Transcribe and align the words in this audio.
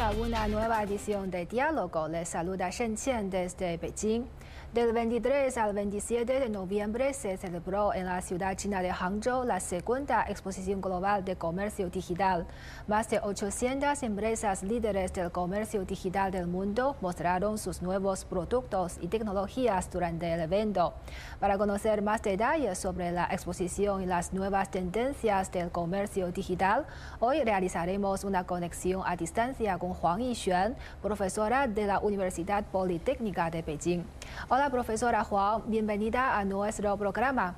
A 0.00 0.10
una 0.12 0.48
nueva 0.48 0.82
edición 0.82 1.30
de 1.30 1.44
Diálogo. 1.44 2.08
Les 2.08 2.26
saluda 2.26 2.70
Shen 2.70 2.96
Qian 2.96 3.28
desde 3.28 3.76
Beijing. 3.76 4.24
Del 4.72 4.94
23 4.94 5.54
al 5.58 5.74
27 5.74 6.40
de 6.40 6.48
noviembre 6.48 7.12
se 7.12 7.36
celebró 7.36 7.92
en 7.92 8.06
la 8.06 8.22
ciudad 8.22 8.56
china 8.56 8.80
de 8.80 8.90
Hangzhou 8.90 9.44
la 9.44 9.60
segunda 9.60 10.24
exposición 10.26 10.80
global 10.80 11.26
de 11.26 11.36
comercio 11.36 11.90
digital. 11.90 12.46
Más 12.86 13.10
de 13.10 13.20
800 13.20 14.02
empresas 14.02 14.62
líderes 14.62 15.12
del 15.12 15.30
comercio 15.30 15.84
digital 15.84 16.32
del 16.32 16.46
mundo 16.46 16.96
mostraron 17.02 17.58
sus 17.58 17.82
nuevos 17.82 18.24
productos 18.24 18.96
y 19.02 19.08
tecnologías 19.08 19.90
durante 19.90 20.32
el 20.32 20.40
evento. 20.40 20.94
Para 21.38 21.58
conocer 21.58 22.00
más 22.00 22.22
detalles 22.22 22.78
sobre 22.78 23.12
la 23.12 23.26
exposición 23.26 24.00
y 24.02 24.06
las 24.06 24.32
nuevas 24.32 24.70
tendencias 24.70 25.52
del 25.52 25.70
comercio 25.70 26.32
digital, 26.32 26.86
hoy 27.20 27.42
realizaremos 27.44 28.24
una 28.24 28.46
conexión 28.46 29.02
a 29.04 29.16
distancia 29.16 29.76
con 29.76 29.94
Huang 30.00 30.20
Yixuan, 30.20 30.76
profesora 31.02 31.66
de 31.66 31.84
la 31.84 31.98
Universidad 31.98 32.64
Politécnica 32.64 33.50
de 33.50 33.60
Beijing. 33.60 34.04
Hola, 34.48 34.61
profesora 34.70 35.24
Juan, 35.24 35.62
bienvenida 35.66 36.38
a 36.38 36.44
nuestro 36.44 36.96
programa. 36.96 37.56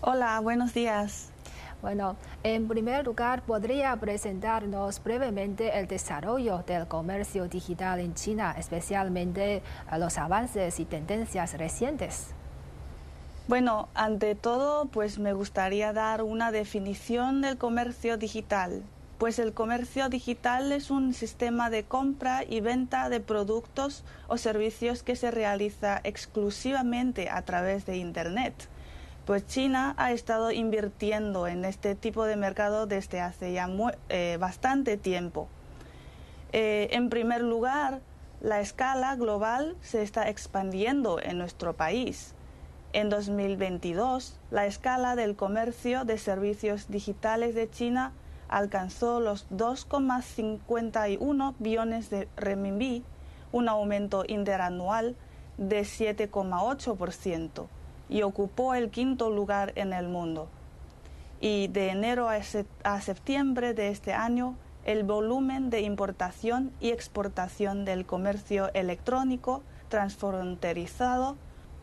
Hola, 0.00 0.38
buenos 0.40 0.74
días. 0.74 1.30
Bueno, 1.80 2.16
en 2.42 2.68
primer 2.68 3.04
lugar, 3.06 3.42
¿podría 3.42 3.96
presentarnos 3.96 5.02
brevemente 5.02 5.78
el 5.78 5.86
desarrollo 5.86 6.62
del 6.66 6.86
comercio 6.86 7.48
digital 7.48 8.00
en 8.00 8.14
China, 8.14 8.54
especialmente 8.58 9.62
los 9.98 10.18
avances 10.18 10.78
y 10.80 10.84
tendencias 10.84 11.56
recientes? 11.56 12.34
Bueno, 13.48 13.88
ante 13.94 14.34
todo, 14.34 14.86
pues 14.86 15.18
me 15.18 15.32
gustaría 15.32 15.92
dar 15.92 16.22
una 16.22 16.50
definición 16.50 17.40
del 17.40 17.56
comercio 17.56 18.16
digital 18.16 18.82
pues 19.18 19.38
el 19.38 19.54
comercio 19.54 20.08
digital 20.08 20.72
es 20.72 20.90
un 20.90 21.14
sistema 21.14 21.70
de 21.70 21.84
compra 21.84 22.44
y 22.46 22.60
venta 22.60 23.08
de 23.08 23.20
productos 23.20 24.04
o 24.28 24.36
servicios 24.36 25.02
que 25.02 25.16
se 25.16 25.30
realiza 25.30 26.00
exclusivamente 26.04 27.30
a 27.30 27.42
través 27.42 27.86
de 27.86 27.96
Internet. 27.96 28.68
Pues 29.24 29.46
China 29.46 29.94
ha 29.96 30.12
estado 30.12 30.52
invirtiendo 30.52 31.48
en 31.48 31.64
este 31.64 31.94
tipo 31.94 32.24
de 32.26 32.36
mercado 32.36 32.86
desde 32.86 33.20
hace 33.20 33.52
ya 33.52 33.68
eh, 34.08 34.36
bastante 34.38 34.96
tiempo. 34.98 35.48
Eh, 36.52 36.88
en 36.92 37.08
primer 37.08 37.40
lugar, 37.40 38.00
la 38.40 38.60
escala 38.60 39.16
global 39.16 39.76
se 39.80 40.02
está 40.02 40.28
expandiendo 40.28 41.20
en 41.20 41.38
nuestro 41.38 41.74
país. 41.74 42.34
En 42.92 43.08
2022, 43.08 44.38
la 44.50 44.66
escala 44.66 45.16
del 45.16 45.36
comercio 45.36 46.04
de 46.04 46.18
servicios 46.18 46.88
digitales 46.88 47.54
de 47.54 47.68
China 47.68 48.12
alcanzó 48.48 49.20
los 49.20 49.48
2,51 49.50 51.54
billones 51.58 52.10
de 52.10 52.28
renminbi, 52.36 53.04
un 53.52 53.68
aumento 53.68 54.24
interanual 54.26 55.14
de 55.58 55.82
7,8% 55.82 57.66
y 58.08 58.22
ocupó 58.22 58.74
el 58.74 58.90
quinto 58.90 59.30
lugar 59.30 59.72
en 59.76 59.92
el 59.92 60.08
mundo. 60.08 60.48
Y 61.40 61.68
de 61.68 61.90
enero 61.90 62.28
a, 62.28 62.42
septiembre 63.00 63.72
de 63.74 63.88
este 63.88 64.14
año, 64.14 64.56
el 64.84 65.04
volumen 65.04 65.70
de 65.70 65.82
importación 65.82 66.72
y 66.80 66.90
exportación 66.90 67.84
del 67.84 68.06
comercio 68.06 68.70
electrónico 68.72 69.62
transfronterizado 69.88 71.36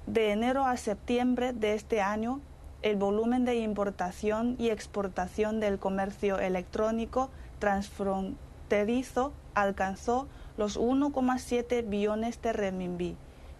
de 0.07 0.31
enero 0.31 0.65
a 0.65 0.77
septiembre 0.77 1.53
de 1.53 1.73
este 1.73 2.01
año 2.01 2.41
el 2.83 2.97
volumen 2.97 3.45
de 3.45 3.55
importación 3.55 4.55
y 4.59 4.69
exportación 4.69 5.61
del 5.61 5.79
comercio 5.79 6.37
electrónico 6.39 7.29
transfronterizo 7.59 9.31
alcanzó 9.55 10.27
los 10.57 10.77
1,7 10.77 11.87
billones 11.87 12.41
de 12.41 12.51
renminbi, 12.51 13.15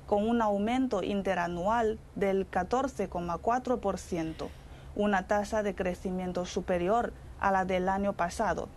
con 0.08 0.28
un 0.28 0.42
aumento 0.42 1.04
interanual 1.04 2.00
del 2.16 2.52
14,4%, 2.52 4.50
una 4.96 5.26
tasa 5.26 5.64
de 5.64 5.74
crecimiento 5.74 6.46
superior 6.46 7.14
a 7.40 7.52
la 7.52 7.64
del 7.64 7.88
año 7.88 8.12
pasado 8.12 8.68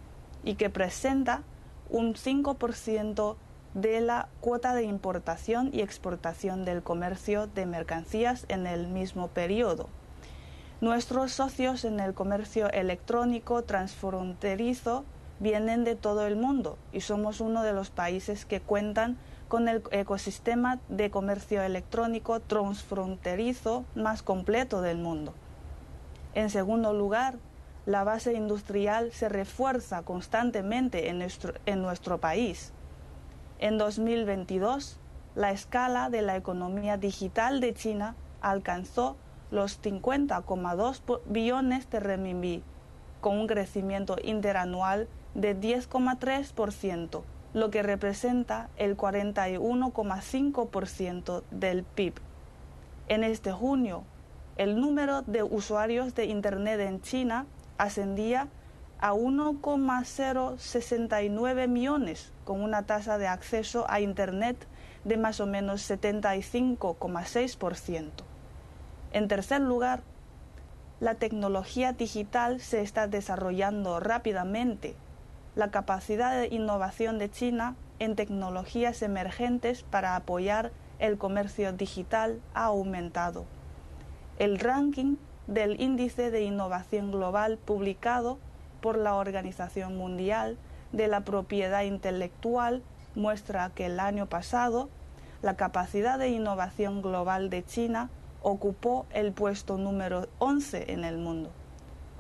y 0.45 0.55
que 0.55 0.71
presenta 0.71 1.43
un 1.91 2.15
5% 2.15 3.35
de 3.75 4.01
la 4.01 4.29
cuota 4.41 4.75
de 4.75 4.85
importación 4.85 5.71
y 5.73 5.81
exportación 5.81 6.65
del 6.65 6.85
comercio 6.85 7.49
de 7.49 7.67
mercancías 7.67 8.47
en 8.49 8.69
el 8.69 8.87
mismo 8.87 9.27
periodo. 9.27 9.89
Nuestros 10.83 11.33
socios 11.33 11.87
en 11.87 12.01
el 12.01 12.13
comercio 12.13 12.71
electrónico 12.71 13.63
transfronterizo 13.63 15.05
vienen 15.41 15.85
de 15.85 15.97
todo 15.97 16.27
el 16.27 16.37
mundo 16.37 16.77
y 16.93 17.01
somos 17.01 17.41
uno 17.41 17.63
de 17.63 17.73
los 17.73 17.89
países 17.89 18.45
que 18.45 18.61
cuentan 18.61 19.17
con 19.49 19.69
el 19.69 19.83
ecosistema 19.91 20.79
de 20.91 21.11
comercio 21.11 21.63
electrónico 21.63 22.41
transfronterizo 22.41 23.87
más 23.95 24.23
completo 24.23 24.83
del 24.83 24.99
mundo. 24.99 25.33
En 26.35 26.51
segundo 26.51 26.93
lugar, 26.93 27.37
la 27.87 28.05
base 28.05 28.35
industrial 28.35 29.13
se 29.13 29.31
refuerza 29.31 30.03
constantemente 30.03 31.09
en 31.09 31.21
nuestro, 31.21 31.55
en 31.65 31.81
nuestro 31.81 32.19
país. 32.19 32.75
En 33.61 33.79
2022, 33.79 34.99
la 35.37 35.53
escala 35.53 36.11
de 36.11 36.21
la 36.21 36.37
economía 36.37 36.99
digital 36.99 37.61
de 37.61 37.73
China 37.73 38.15
alcanzó 38.43 39.17
los 39.57 39.83
50,2 39.83 41.21
billones 41.25 41.91
de 41.91 41.99
renminbi, 41.99 42.63
con 43.21 43.39
un 43.39 43.47
crecimiento 43.47 44.17
interanual 44.23 45.09
de 45.35 45.59
10,3%, 45.59 47.23
lo 47.55 47.71
que 47.71 47.83
representa 47.83 48.69
el 48.77 48.99
41,5% 48.99 51.43
del 51.51 51.85
PIB. 51.85 52.21
En 53.09 53.25
este 53.25 53.51
junio, 53.51 54.05
el 54.59 54.79
número 54.79 55.23
de 55.23 55.43
usuarios 55.43 56.15
de 56.15 56.27
Internet 56.27 56.81
en 56.81 57.01
China 57.01 57.47
ascendía 57.79 58.49
a 58.99 59.15
1,069 59.15 61.67
millones, 61.67 62.31
con 62.45 62.63
una 62.63 62.83
tasa 62.83 63.17
de 63.17 63.27
acceso 63.27 63.87
a 63.89 64.01
Internet 64.01 64.67
de 65.05 65.17
más 65.17 65.41
o 65.41 65.47
menos 65.47 65.91
75,6%. 65.91 68.36
En 69.17 69.29
tercer 69.29 69.63
lugar, 69.63 70.03
la 71.01 71.15
tecnología 71.15 71.95
digital 71.95 72.61
se 72.61 72.83
está 72.83 73.07
desarrollando 73.07 73.99
rápidamente. 73.99 74.95
La 75.55 75.71
capacidad 75.71 76.39
de 76.39 76.55
innovación 76.55 77.19
de 77.19 77.31
China 77.31 77.77
en 77.99 78.15
tecnologías 78.15 79.01
emergentes 79.01 79.85
para 79.85 80.17
apoyar 80.17 80.71
el 80.99 81.17
comercio 81.17 81.73
digital 81.73 82.43
ha 82.53 82.65
aumentado. 82.65 83.47
El 84.39 84.59
ranking 84.59 85.17
del 85.47 85.81
Índice 85.81 86.31
de 86.31 86.43
Innovación 86.43 87.11
Global 87.11 87.57
publicado 87.57 88.37
por 88.83 88.99
la 88.99 89.15
Organización 89.15 89.97
Mundial 89.97 90.59
de 90.93 91.09
la 91.09 91.23
Propiedad 91.23 91.85
Intelectual 91.85 92.83
muestra 93.15 93.71
que 93.71 93.87
el 93.87 93.99
año 93.99 94.27
pasado 94.27 94.91
la 95.41 95.57
capacidad 95.57 96.19
de 96.19 96.29
innovación 96.29 97.01
global 97.01 97.49
de 97.49 97.65
China 97.65 98.11
ocupó 98.49 99.07
el 99.11 99.33
puesto 99.33 99.77
número 99.77 100.29
11 100.39 100.93
en 100.93 101.03
el 101.03 101.19
mundo. 101.19 101.51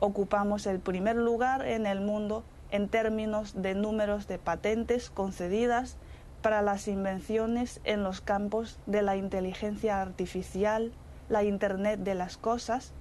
Ocupamos 0.00 0.66
el 0.66 0.81
primer 0.81 1.14
lugar 1.14 1.64
en 1.64 1.87
el 1.87 2.00
mundo 2.00 2.43
en 2.73 2.88
términos 2.88 3.55
de 3.62 3.76
números 3.76 4.26
de 4.26 4.40
patentes 4.40 5.08
concedidas 5.08 5.96
para 6.43 6.62
las 6.62 6.88
invenciones 6.88 7.81
en 7.84 8.02
los 8.02 8.20
campos 8.20 8.81
de 8.87 9.02
la 9.02 9.14
inteligencia 9.14 10.02
artificial, 10.02 10.90
la 11.28 11.44
Internet 11.44 12.00
de 12.00 12.17
las 12.17 12.37
Cosas 12.37 12.93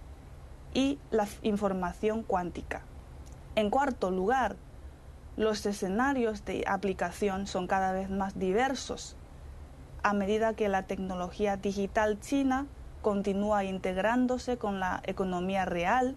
y 0.75 1.00
la 1.10 1.27
información 1.42 2.22
cuántica. 2.22 2.83
En 3.56 3.72
cuarto 3.72 4.12
lugar, 4.12 4.56
los 5.36 5.66
escenarios 5.66 6.45
de 6.45 6.63
aplicación 6.68 7.48
son 7.48 7.66
cada 7.66 7.92
vez 7.92 8.12
más 8.12 8.38
diversos. 8.38 9.16
A 10.04 10.13
medida 10.13 10.54
que 10.54 10.69
la 10.69 10.83
tecnología 10.83 11.57
digital 11.57 12.19
china 12.19 12.68
continúa 13.06 13.63
integrándose 13.63 14.57
con 14.57 14.80
la 14.80 15.04
economía 15.06 15.63
real, 15.63 16.16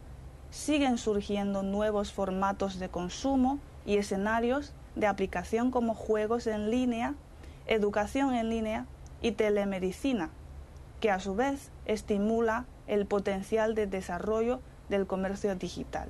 siguen 0.49 0.97
surgiendo 0.97 1.63
nuevos 1.63 2.15
formatos 2.15 2.79
de 2.79 2.89
consumo 2.89 3.59
y 3.85 3.99
escenarios 3.99 4.73
de 4.97 5.07
aplicación 5.07 5.71
como 5.71 5.93
juegos 5.93 6.47
en 6.47 6.71
línea, 6.71 7.15
educación 7.67 8.33
en 8.33 8.49
línea 8.49 8.87
y 9.21 9.33
telemedicina, 9.33 10.31
que 10.99 11.11
a 11.11 11.21
su 11.21 11.35
vez 11.35 11.71
estimula 11.85 12.65
el 12.87 13.05
potencial 13.05 13.75
de 13.75 13.87
desarrollo 13.87 14.63
del 14.89 15.07
comercio 15.07 15.55
digital. 15.57 16.09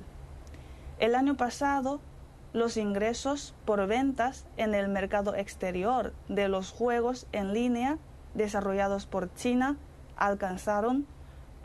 El 0.97 1.13
año 1.13 1.35
pasado, 1.35 1.99
los 2.53 2.77
ingresos 2.77 3.53
por 3.65 3.85
ventas 3.85 4.45
en 4.55 4.73
el 4.73 4.87
mercado 4.87 5.35
exterior 5.35 6.13
de 6.29 6.47
los 6.47 6.71
juegos 6.71 7.27
en 7.33 7.53
línea 7.53 7.97
desarrollados 8.33 9.07
por 9.07 9.33
China 9.33 9.75
alcanzaron 10.19 11.07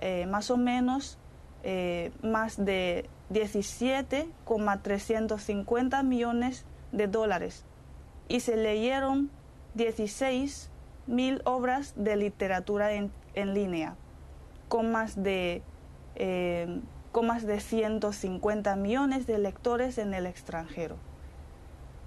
eh, 0.01 0.27
más 0.27 0.51
o 0.51 0.57
menos 0.57 1.19
eh, 1.63 2.11
más 2.23 2.65
de 2.65 3.11
17,350 3.31 6.03
millones 6.03 6.65
de 6.93 7.07
dólares 7.09 7.65
y 8.29 8.41
se 8.41 8.57
leyeron 8.57 9.31
16 9.75 10.71
mil 11.07 11.43
obras 11.45 11.93
de 11.97 12.17
literatura 12.17 12.93
en, 12.93 13.13
línea 13.35 13.97
con 14.69 14.93
más 14.93 15.23
de 15.23 15.63
eh, 16.15 16.81
con 17.13 17.27
más 17.27 17.47
de 17.47 17.61
150 17.61 18.77
millones 18.77 19.27
de 19.27 19.39
lectores 19.39 19.99
en 19.99 20.15
el 20.15 20.27
extranjero. 20.27 20.97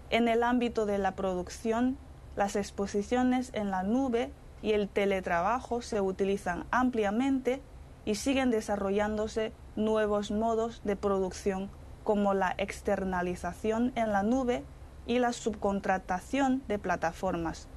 En 0.10 0.28
el 0.28 0.44
ámbito 0.44 0.86
de 0.86 0.98
la 0.98 1.16
producción, 1.16 1.98
las 2.36 2.56
exposiciones 2.56 3.52
en 3.54 3.72
la 3.72 3.84
nube 3.84 4.32
y 4.62 4.74
el 4.74 4.90
teletrabajo 4.90 5.82
se 5.82 6.02
utilizan 6.02 6.66
ampliamente 6.72 7.62
y 8.06 8.16
siguen 8.16 8.52
desarrollándose 8.52 9.52
nuevos 9.76 10.32
modos 10.32 10.82
de 10.84 10.96
producción 10.96 11.70
como 12.04 12.34
la 12.34 12.56
externalización 12.58 13.92
en 13.96 14.12
la 14.12 14.24
nube 14.24 14.64
y 15.06 15.20
la 15.20 15.34
subcontratación 15.34 16.64
de 16.68 16.80
plataformas, 16.80 17.68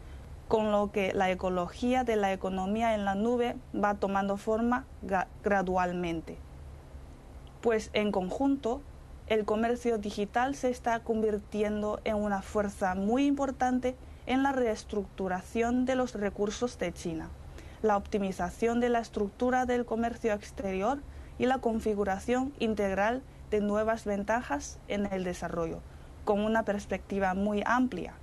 con 0.49 0.71
lo 0.71 0.93
que 0.93 1.12
la 1.12 1.31
ecología 1.31 2.05
de 2.05 2.17
la 2.17 2.32
economía 2.32 2.94
en 2.94 3.05
la 3.05 3.15
nube 3.15 3.56
va 3.75 3.94
tomando 3.94 4.37
forma 4.37 4.85
gradualmente. 5.43 6.38
Pues 7.61 7.91
en 7.93 8.12
conjunto, 8.12 8.83
el 9.26 9.44
comercio 9.44 9.99
digital 9.99 10.55
se 10.55 10.71
está 10.71 11.00
convirtiendo 11.00 12.00
en 12.05 12.17
una 12.17 12.43
fuerza 12.43 12.94
muy 12.94 13.26
importante 13.26 13.97
en 14.26 14.43
la 14.43 14.52
reestructuración 14.52 15.84
de 15.84 15.96
los 15.96 16.14
recursos 16.14 16.78
de 16.78 16.93
China, 16.93 17.28
la 17.82 17.96
optimización 17.96 18.81
de 18.81 18.88
la 18.88 19.00
estructura 19.00 19.67
del 19.67 19.84
comercio 19.84 20.32
exterior 20.32 20.99
y 21.38 21.46
la 21.46 21.58
configuración 21.58 22.52
integral 22.58 23.22
de 23.50 23.61
nuevas 23.61 24.05
ventajas 24.05 24.78
en 24.88 25.06
el 25.06 25.25
desarrollo, 25.25 25.81
con 26.25 26.40
una 26.40 26.64
perspectiva 26.64 27.34
muy 27.34 27.62
amplia. 27.64 28.14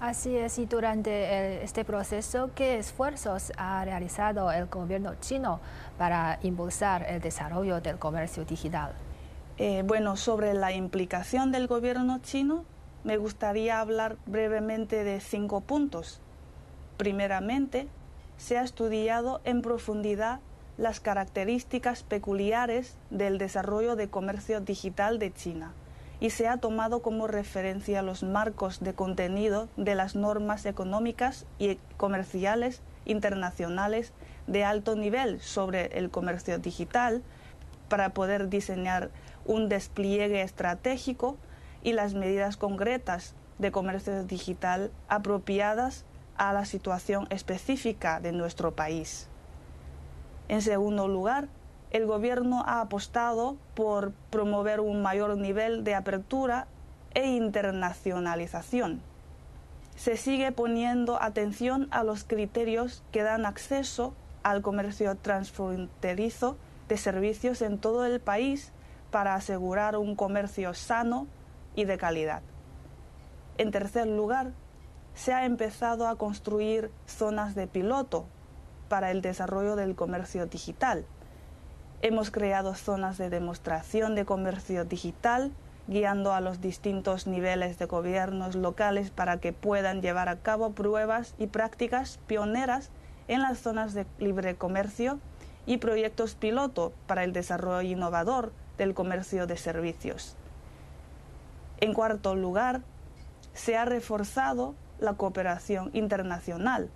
Así 0.00 0.36
es, 0.36 0.60
y 0.60 0.66
durante 0.66 1.62
este 1.64 1.84
proceso, 1.84 2.50
¿qué 2.54 2.78
esfuerzos 2.78 3.52
ha 3.56 3.84
realizado 3.84 4.52
el 4.52 4.66
gobierno 4.66 5.16
chino 5.20 5.58
para 5.98 6.38
impulsar 6.42 7.04
el 7.08 7.20
desarrollo 7.20 7.80
del 7.80 7.98
comercio 7.98 8.44
digital? 8.44 8.92
Eh, 9.56 9.82
bueno, 9.84 10.16
sobre 10.16 10.54
la 10.54 10.72
implicación 10.72 11.50
del 11.50 11.66
gobierno 11.66 12.20
chino, 12.22 12.64
me 13.04 13.16
gustaría 13.16 13.80
hablar 13.80 14.16
brevemente 14.26 15.04
de 15.04 15.20
cinco 15.20 15.60
puntos. 15.60 16.20
Primeramente, 16.96 17.88
se 18.36 18.58
ha 18.58 18.62
estudiado 18.62 19.40
en 19.44 19.62
profundidad 19.62 20.40
las 20.76 21.00
características 21.00 22.02
peculiares 22.04 22.96
del 23.10 23.38
desarrollo 23.38 23.96
de 23.96 24.08
comercio 24.08 24.60
digital 24.60 25.18
de 25.18 25.32
China 25.32 25.72
y 26.20 26.30
se 26.30 26.48
ha 26.48 26.56
tomado 26.56 27.02
como 27.02 27.26
referencia 27.26 28.02
los 28.02 28.22
marcos 28.22 28.80
de 28.80 28.94
contenido 28.94 29.68
de 29.76 29.94
las 29.94 30.14
normas 30.16 30.66
económicas 30.66 31.46
y 31.58 31.76
comerciales 31.96 32.80
internacionales 33.04 34.12
de 34.46 34.64
alto 34.64 34.96
nivel 34.96 35.40
sobre 35.40 35.98
el 35.98 36.10
comercio 36.10 36.58
digital 36.58 37.22
para 37.88 38.10
poder 38.10 38.48
diseñar 38.48 39.10
un 39.44 39.68
despliegue 39.68 40.42
estratégico 40.42 41.36
y 41.82 41.92
las 41.92 42.14
medidas 42.14 42.56
concretas 42.56 43.34
de 43.58 43.70
comercio 43.72 44.24
digital 44.24 44.90
apropiadas 45.08 46.04
a 46.36 46.52
la 46.52 46.64
situación 46.64 47.26
específica 47.30 48.20
de 48.20 48.32
nuestro 48.32 48.74
país. 48.74 49.28
En 50.48 50.62
segundo 50.62 51.08
lugar, 51.08 51.48
el 51.90 52.06
Gobierno 52.06 52.62
ha 52.66 52.80
apostado 52.80 53.56
por 53.74 54.12
promover 54.30 54.80
un 54.80 55.02
mayor 55.02 55.36
nivel 55.36 55.84
de 55.84 55.94
apertura 55.94 56.66
e 57.14 57.26
internacionalización. 57.26 59.00
Se 59.96 60.16
sigue 60.16 60.52
poniendo 60.52 61.20
atención 61.20 61.88
a 61.90 62.04
los 62.04 62.24
criterios 62.24 63.02
que 63.10 63.22
dan 63.22 63.46
acceso 63.46 64.14
al 64.42 64.62
comercio 64.62 65.16
transfronterizo 65.16 66.56
de 66.88 66.96
servicios 66.96 67.62
en 67.62 67.78
todo 67.78 68.06
el 68.06 68.20
país 68.20 68.72
para 69.10 69.34
asegurar 69.34 69.96
un 69.96 70.14
comercio 70.14 70.74
sano 70.74 71.26
y 71.78 71.84
de 71.84 71.96
calidad. 71.96 72.42
En 73.56 73.70
tercer 73.70 74.08
lugar, 74.08 74.50
se 75.14 75.32
ha 75.32 75.44
empezado 75.44 76.08
a 76.08 76.16
construir 76.16 76.90
zonas 77.06 77.54
de 77.54 77.68
piloto 77.68 78.26
para 78.88 79.12
el 79.12 79.22
desarrollo 79.22 79.76
del 79.76 79.94
comercio 79.94 80.46
digital. 80.46 81.06
Hemos 82.02 82.32
creado 82.32 82.74
zonas 82.74 83.16
de 83.16 83.30
demostración 83.30 84.16
de 84.16 84.24
comercio 84.24 84.86
digital, 84.86 85.52
guiando 85.86 86.32
a 86.32 86.40
los 86.40 86.60
distintos 86.60 87.28
niveles 87.28 87.78
de 87.78 87.86
gobiernos 87.86 88.56
locales 88.56 89.10
para 89.10 89.38
que 89.38 89.52
puedan 89.52 90.02
llevar 90.02 90.28
a 90.28 90.40
cabo 90.40 90.72
pruebas 90.72 91.36
y 91.38 91.46
prácticas 91.46 92.18
pioneras 92.26 92.90
en 93.28 93.40
las 93.40 93.58
zonas 93.58 93.94
de 93.94 94.04
libre 94.18 94.56
comercio 94.56 95.20
y 95.64 95.76
proyectos 95.76 96.34
piloto 96.34 96.92
para 97.06 97.22
el 97.22 97.32
desarrollo 97.32 97.88
innovador 97.88 98.52
del 98.78 98.94
comercio 98.94 99.46
de 99.46 99.56
servicios. 99.56 100.36
En 101.80 101.94
cuarto 101.94 102.34
lugar, 102.34 102.82
se 103.54 103.76
ha 103.76 103.84
reforzado 103.84 104.74
la 104.98 105.14
cooperación 105.14 105.90
internacional. 105.92 106.90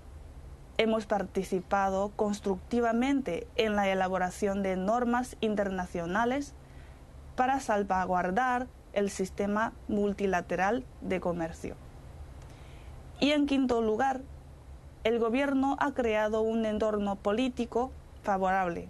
Hemos 0.77 1.07
participado 1.07 2.11
constructivamente 2.17 3.47
en 3.57 3.77
la 3.77 3.89
elaboración 3.89 4.63
de 4.63 4.77
normas 4.77 5.37
internacionales 5.41 6.55
para 7.37 7.61
salvaguardar 7.61 8.67
el 8.93 9.11
sistema 9.11 9.73
multilateral 9.89 10.85
de 11.01 11.21
comercio. 11.21 11.77
Y 13.21 13.31
en 13.31 13.47
quinto 13.47 13.81
lugar, 13.83 14.21
el 15.05 15.19
Gobierno 15.19 15.77
ha 15.79 15.93
creado 15.93 16.43
un 16.43 16.67
entorno 16.67 17.17
político 17.17 17.93
favorable. 18.23 18.89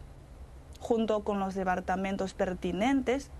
Junto 0.80 1.20
con 1.20 1.38
los 1.38 1.54
departamentos 1.54 2.34
pertinentes, 2.34 3.30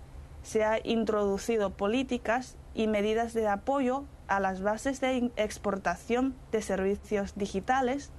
se 0.43 0.63
han 0.63 0.79
introducido 0.83 1.71
políticas 1.71 2.55
y 2.75 2.87
medidas 2.87 3.33
de 3.33 3.47
apoyo 3.47 4.03
a 4.27 4.39
las 4.39 4.61
bases 4.61 5.01
de 5.01 5.31
exportación 5.35 6.35
de 6.51 6.61
servicios 6.61 7.33
digitales 7.35 8.11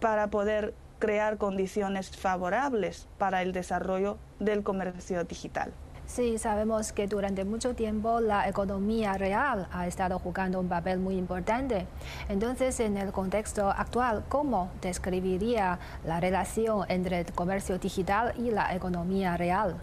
para 0.00 0.28
poder 0.28 0.74
crear 0.98 1.38
condiciones 1.38 2.16
favorables 2.16 3.08
para 3.18 3.42
el 3.42 3.52
desarrollo 3.52 4.18
del 4.38 4.62
comercio 4.62 5.24
digital. 5.24 5.72
Sí, 6.06 6.38
sabemos 6.38 6.92
que 6.92 7.06
durante 7.06 7.44
mucho 7.44 7.76
tiempo 7.76 8.20
la 8.20 8.48
economía 8.48 9.14
real 9.14 9.68
ha 9.70 9.86
estado 9.86 10.18
jugando 10.18 10.58
un 10.58 10.68
papel 10.68 10.98
muy 10.98 11.16
importante. 11.16 11.86
Entonces, 12.28 12.80
en 12.80 12.96
el 12.96 13.12
contexto 13.12 13.70
actual, 13.70 14.24
¿cómo 14.28 14.72
describiría 14.82 15.78
la 16.04 16.18
relación 16.18 16.84
entre 16.88 17.20
el 17.20 17.32
comercio 17.32 17.78
digital 17.78 18.34
y 18.36 18.50
la 18.50 18.74
economía 18.74 19.36
real? 19.36 19.76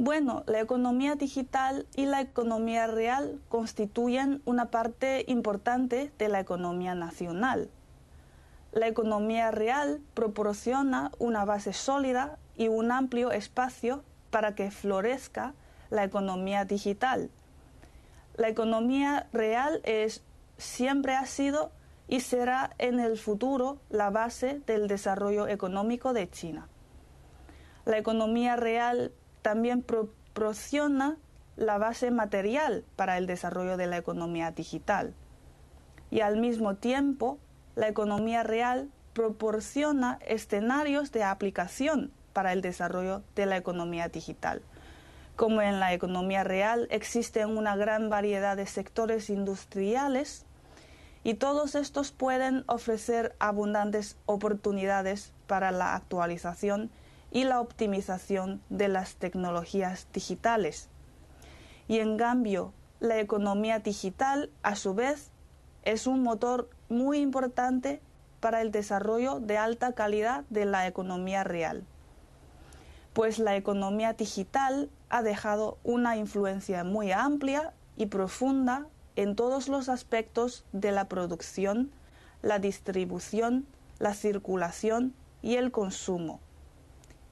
Bueno, 0.00 0.44
la 0.46 0.60
economía 0.60 1.16
digital 1.16 1.88
y 1.96 2.06
la 2.06 2.20
economía 2.20 2.86
real 2.86 3.40
constituyen 3.48 4.42
una 4.44 4.66
parte 4.66 5.24
importante 5.26 6.12
de 6.16 6.28
la 6.28 6.38
economía 6.38 6.94
nacional. 6.94 7.68
La 8.70 8.86
economía 8.86 9.50
real 9.50 10.00
proporciona 10.14 11.10
una 11.18 11.44
base 11.44 11.72
sólida 11.72 12.38
y 12.56 12.68
un 12.68 12.92
amplio 12.92 13.32
espacio 13.32 14.04
para 14.30 14.54
que 14.54 14.70
florezca 14.70 15.54
la 15.90 16.04
economía 16.04 16.64
digital. 16.64 17.28
La 18.36 18.48
economía 18.48 19.26
real 19.32 19.80
es, 19.82 20.22
siempre 20.58 21.16
ha 21.16 21.26
sido 21.26 21.72
y 22.06 22.20
será 22.20 22.70
en 22.78 23.00
el 23.00 23.18
futuro 23.18 23.80
la 23.90 24.10
base 24.10 24.60
del 24.64 24.86
desarrollo 24.86 25.48
económico 25.48 26.12
de 26.12 26.30
China. 26.30 26.68
La 27.84 27.98
economía 27.98 28.54
real 28.54 29.12
también 29.42 29.82
proporciona 29.82 31.16
la 31.56 31.78
base 31.78 32.10
material 32.10 32.84
para 32.96 33.18
el 33.18 33.26
desarrollo 33.26 33.76
de 33.76 33.86
la 33.86 33.96
economía 33.96 34.52
digital. 34.52 35.14
Y 36.10 36.20
al 36.20 36.36
mismo 36.36 36.76
tiempo, 36.76 37.38
la 37.74 37.88
economía 37.88 38.42
real 38.42 38.90
proporciona 39.12 40.18
escenarios 40.26 41.10
de 41.10 41.24
aplicación 41.24 42.12
para 42.32 42.52
el 42.52 42.62
desarrollo 42.62 43.22
de 43.34 43.46
la 43.46 43.56
economía 43.56 44.08
digital. 44.08 44.62
Como 45.34 45.60
en 45.62 45.80
la 45.80 45.92
economía 45.92 46.44
real 46.44 46.86
existen 46.90 47.56
una 47.56 47.76
gran 47.76 48.10
variedad 48.10 48.56
de 48.56 48.66
sectores 48.66 49.30
industriales 49.30 50.44
y 51.24 51.34
todos 51.34 51.74
estos 51.74 52.12
pueden 52.12 52.64
ofrecer 52.66 53.34
abundantes 53.38 54.16
oportunidades 54.26 55.32
para 55.46 55.72
la 55.72 55.94
actualización 55.94 56.90
y 57.30 57.44
la 57.44 57.60
optimización 57.60 58.62
de 58.70 58.88
las 58.88 59.16
tecnologías 59.16 60.06
digitales. 60.12 60.88
Y 61.86 61.98
en 61.98 62.16
cambio, 62.16 62.72
la 63.00 63.18
economía 63.18 63.78
digital, 63.78 64.50
a 64.62 64.76
su 64.76 64.94
vez, 64.94 65.30
es 65.82 66.06
un 66.06 66.22
motor 66.22 66.68
muy 66.88 67.18
importante 67.18 68.00
para 68.40 68.60
el 68.62 68.70
desarrollo 68.70 69.40
de 69.40 69.58
alta 69.58 69.92
calidad 69.92 70.44
de 70.50 70.64
la 70.64 70.86
economía 70.86 71.44
real. 71.44 71.84
pues 73.18 73.40
la 73.40 73.56
economía 73.56 74.12
digital 74.12 74.90
ha 75.08 75.22
dejado 75.22 75.78
una 75.82 76.16
influencia 76.16 76.84
muy 76.84 77.10
amplia 77.10 77.72
y 77.96 78.06
profunda 78.06 78.86
en 79.16 79.34
todos 79.34 79.68
los 79.68 79.88
aspectos 79.88 80.64
de 80.70 80.92
la 80.92 81.08
producción, 81.08 81.90
la 82.42 82.60
distribución, 82.60 83.66
la 83.98 84.14
circulación 84.14 85.14
y 85.42 85.56
el 85.56 85.72
consumo, 85.72 86.38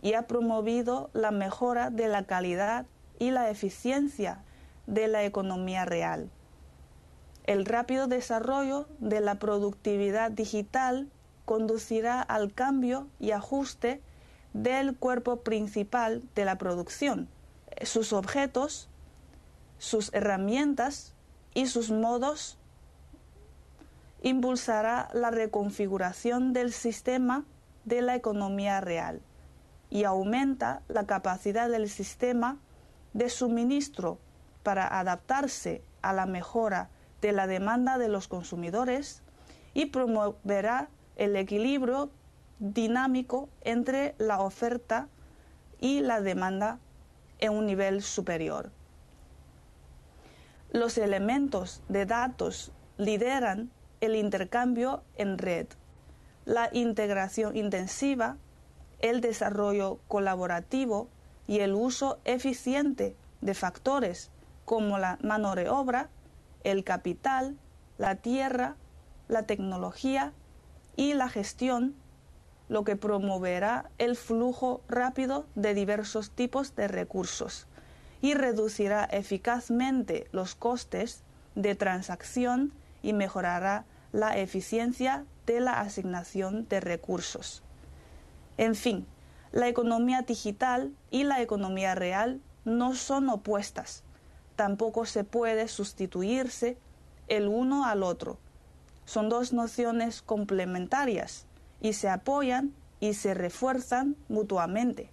y 0.06 0.14
ha 0.14 0.28
promovido 0.28 1.10
la 1.14 1.32
mejora 1.32 1.90
de 1.90 2.06
la 2.06 2.22
calidad 2.26 2.86
y 3.18 3.32
la 3.32 3.50
eficiencia 3.50 4.44
de 4.86 5.08
la 5.08 5.24
economía 5.24 5.84
real. 5.84 6.30
El 7.42 7.66
rápido 7.66 8.06
desarrollo 8.06 8.86
de 9.00 9.18
la 9.18 9.40
productividad 9.40 10.30
digital 10.30 11.10
conducirá 11.44 12.22
al 12.22 12.54
cambio 12.54 13.08
y 13.18 13.32
ajuste 13.32 14.00
del 14.52 14.96
cuerpo 14.96 15.38
principal 15.38 16.22
de 16.36 16.44
la 16.44 16.56
producción, 16.56 17.28
sus 17.82 18.12
objetos, 18.12 18.88
sus 19.78 20.14
herramientas 20.14 21.14
y 21.52 21.66
sus 21.66 21.90
modos 21.90 22.58
impulsará 24.22 25.08
la 25.14 25.32
reconfiguración 25.32 26.52
del 26.52 26.72
sistema 26.72 27.44
de 27.84 28.02
la 28.02 28.14
economía 28.14 28.80
real 28.80 29.20
y 29.90 30.04
aumenta 30.04 30.82
la 30.88 31.06
capacidad 31.06 31.68
del 31.68 31.88
sistema 31.88 32.58
de 33.12 33.28
suministro 33.28 34.18
para 34.62 34.98
adaptarse 34.98 35.82
a 36.02 36.12
la 36.12 36.26
mejora 36.26 36.90
de 37.20 37.32
la 37.32 37.46
demanda 37.46 37.98
de 37.98 38.08
los 38.08 38.28
consumidores 38.28 39.22
y 39.74 39.86
promoverá 39.86 40.88
el 41.16 41.36
equilibrio 41.36 42.10
dinámico 42.58 43.48
entre 43.62 44.14
la 44.18 44.40
oferta 44.40 45.08
y 45.80 46.00
la 46.00 46.20
demanda 46.20 46.78
en 47.38 47.52
un 47.52 47.66
nivel 47.66 48.02
superior. 48.02 48.70
Los 50.72 50.98
elementos 50.98 51.82
de 51.88 52.06
datos 52.06 52.72
lideran 52.98 53.70
el 54.00 54.16
intercambio 54.16 55.02
en 55.16 55.38
red, 55.38 55.66
la 56.44 56.68
integración 56.72 57.56
intensiva, 57.56 58.36
el 59.00 59.20
desarrollo 59.20 59.98
colaborativo 60.08 61.08
y 61.46 61.60
el 61.60 61.74
uso 61.74 62.18
eficiente 62.24 63.16
de 63.40 63.54
factores 63.54 64.30
como 64.64 64.98
la 64.98 65.18
mano 65.22 65.54
de 65.54 65.68
obra, 65.68 66.08
el 66.64 66.82
capital, 66.84 67.56
la 67.98 68.16
tierra, 68.16 68.76
la 69.28 69.44
tecnología 69.44 70.32
y 70.96 71.14
la 71.14 71.28
gestión, 71.28 71.94
lo 72.68 72.84
que 72.84 72.96
promoverá 72.96 73.90
el 73.98 74.16
flujo 74.16 74.80
rápido 74.88 75.46
de 75.54 75.74
diversos 75.74 76.30
tipos 76.30 76.74
de 76.74 76.88
recursos 76.88 77.68
y 78.20 78.34
reducirá 78.34 79.04
eficazmente 79.04 80.26
los 80.32 80.54
costes 80.54 81.22
de 81.54 81.74
transacción 81.74 82.72
y 83.02 83.12
mejorará 83.12 83.84
la 84.12 84.36
eficiencia 84.36 85.24
de 85.46 85.60
la 85.60 85.80
asignación 85.80 86.66
de 86.68 86.80
recursos. 86.80 87.62
En 88.58 88.74
fin, 88.74 89.06
la 89.52 89.68
economía 89.68 90.22
digital 90.22 90.92
y 91.10 91.24
la 91.24 91.40
economía 91.42 91.94
real 91.94 92.40
no 92.64 92.94
son 92.94 93.28
opuestas. 93.28 94.02
Tampoco 94.56 95.06
se 95.06 95.24
puede 95.24 95.68
sustituirse 95.68 96.78
el 97.28 97.48
uno 97.48 97.86
al 97.86 98.02
otro. 98.02 98.38
Son 99.04 99.28
dos 99.28 99.52
nociones 99.52 100.22
complementarias 100.22 101.46
y 101.80 101.92
se 101.92 102.08
apoyan 102.08 102.74
y 103.00 103.14
se 103.14 103.34
refuerzan 103.34 104.16
mutuamente. 104.28 105.10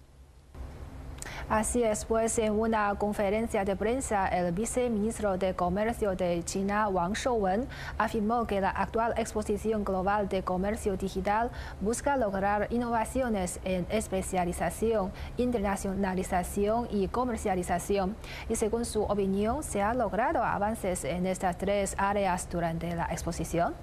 Así 1.48 1.82
es, 1.82 2.06
pues 2.06 2.38
en 2.38 2.58
una 2.58 2.94
conferencia 2.94 3.66
de 3.66 3.76
prensa, 3.76 4.26
el 4.28 4.52
viceministro 4.52 5.36
de 5.36 5.54
Comercio 5.54 6.16
de 6.16 6.42
China, 6.42 6.88
Wang 6.88 7.12
Shouwen, 7.12 7.68
afirmó 7.98 8.46
que 8.46 8.62
la 8.62 8.70
actual 8.70 9.12
exposición 9.18 9.84
global 9.84 10.26
de 10.30 10.42
comercio 10.42 10.96
digital 10.96 11.50
busca 11.82 12.16
lograr 12.16 12.68
innovaciones 12.70 13.60
en 13.64 13.86
especialización, 13.90 15.12
internacionalización 15.36 16.88
y 16.90 17.08
comercialización. 17.08 18.16
Y 18.48 18.56
según 18.56 18.86
su 18.86 19.02
opinión, 19.02 19.62
¿se 19.62 19.82
han 19.82 19.98
logrado 19.98 20.42
avances 20.42 21.04
en 21.04 21.26
estas 21.26 21.58
tres 21.58 21.94
áreas 21.98 22.48
durante 22.50 22.96
la 22.96 23.04
exposición? 23.12 23.74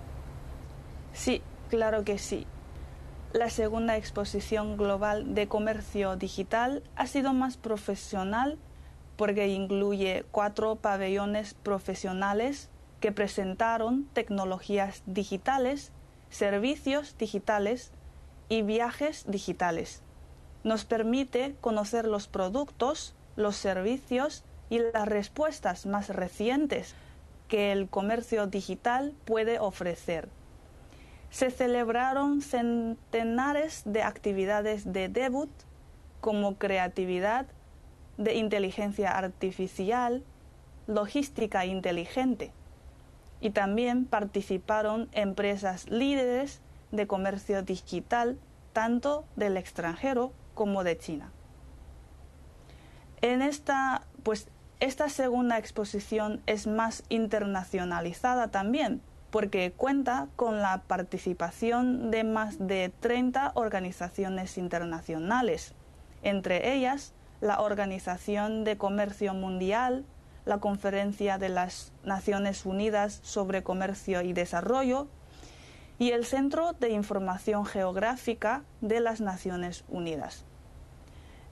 Sí, 1.13 1.43
claro 1.69 2.03
que 2.03 2.17
sí. 2.17 2.47
La 3.33 3.49
segunda 3.49 3.95
exposición 3.95 4.75
global 4.75 5.33
de 5.33 5.47
comercio 5.47 6.17
digital 6.17 6.83
ha 6.97 7.07
sido 7.07 7.31
más 7.31 7.55
profesional 7.55 8.57
porque 9.15 9.47
incluye 9.47 10.25
cuatro 10.31 10.75
pabellones 10.75 11.53
profesionales 11.53 12.69
que 12.99 13.13
presentaron 13.13 14.03
tecnologías 14.11 15.01
digitales, 15.05 15.93
servicios 16.29 17.17
digitales 17.17 17.93
y 18.49 18.63
viajes 18.63 19.23
digitales. 19.25 20.01
Nos 20.65 20.83
permite 20.83 21.55
conocer 21.61 22.09
los 22.09 22.27
productos, 22.27 23.15
los 23.37 23.55
servicios 23.55 24.43
y 24.69 24.79
las 24.79 25.07
respuestas 25.07 25.85
más 25.85 26.09
recientes 26.09 26.95
que 27.47 27.71
el 27.71 27.87
comercio 27.87 28.47
digital 28.47 29.13
puede 29.23 29.57
ofrecer 29.57 30.27
se 31.31 31.49
celebraron 31.49 32.41
centenares 32.41 33.83
de 33.85 34.03
actividades 34.03 34.91
de 34.91 35.07
debut 35.07 35.49
como 36.19 36.57
creatividad, 36.57 37.47
de 38.17 38.35
inteligencia 38.35 39.17
artificial, 39.17 40.23
logística 40.87 41.65
inteligente. 41.65 42.51
Y 43.39 43.51
también 43.51 44.05
participaron 44.05 45.07
empresas 45.13 45.89
líderes 45.89 46.61
de 46.91 47.07
comercio 47.07 47.63
digital, 47.63 48.37
tanto 48.73 49.25
del 49.37 49.55
extranjero 49.55 50.33
como 50.53 50.83
de 50.83 50.97
China. 50.97 51.31
En 53.21 53.41
esta, 53.41 54.05
pues, 54.23 54.49
esta 54.81 55.07
segunda 55.07 55.57
exposición 55.57 56.41
es 56.45 56.67
más 56.67 57.03
internacionalizada 57.07 58.49
también, 58.49 59.01
porque 59.31 59.71
cuenta 59.71 60.27
con 60.35 60.61
la 60.61 60.83
participación 60.87 62.11
de 62.11 62.23
más 62.23 62.59
de 62.59 62.91
30 62.99 63.53
organizaciones 63.55 64.57
internacionales, 64.57 65.73
entre 66.21 66.75
ellas 66.75 67.13
la 67.39 67.61
Organización 67.61 68.63
de 68.63 68.77
Comercio 68.77 69.33
Mundial, 69.33 70.05
la 70.45 70.59
Conferencia 70.59 71.37
de 71.37 71.49
las 71.49 71.93
Naciones 72.03 72.65
Unidas 72.65 73.19
sobre 73.23 73.63
Comercio 73.63 74.21
y 74.21 74.33
Desarrollo 74.33 75.07
y 75.97 76.11
el 76.11 76.25
Centro 76.25 76.73
de 76.73 76.89
Información 76.89 77.65
Geográfica 77.65 78.63
de 78.81 78.99
las 78.99 79.21
Naciones 79.21 79.85
Unidas. 79.87 80.45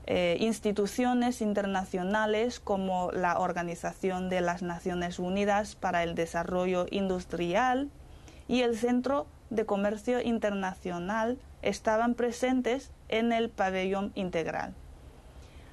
Eh, 0.06 0.38
instituciones 0.40 1.42
internacionales 1.42 2.60
como 2.60 3.12
la 3.12 3.40
Organización 3.40 4.30
de 4.30 4.42
las 4.42 4.64
Naciones 4.64 5.20
Unidas 5.20 5.76
para 5.76 6.04
el 6.04 6.16
Desarrollo 6.16 6.88
Industrial 6.90 7.90
y 8.48 8.62
el 8.62 8.76
Centro 8.76 9.28
de 9.52 9.66
Comercio 9.66 10.20
Internacional 10.22 11.38
estaban 11.62 12.16
presentes 12.16 12.92
en 13.08 13.32
el 13.32 13.50
pabellón 13.50 14.12
integral. 14.16 14.74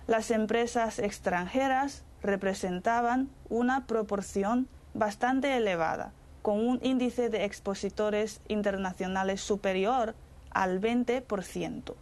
Las 0.06 0.30
empresas 0.30 0.98
extranjeras 0.98 2.04
representaban 2.22 3.30
una 3.48 3.86
proporción 3.86 4.68
bastante 4.92 5.56
elevada, 5.56 6.12
con 6.42 6.60
un 6.66 6.78
índice 6.82 7.30
de 7.30 7.44
expositores 7.44 8.40
internacionales 8.48 9.40
superior 9.40 10.14
al 10.50 10.80
20% 10.80 11.94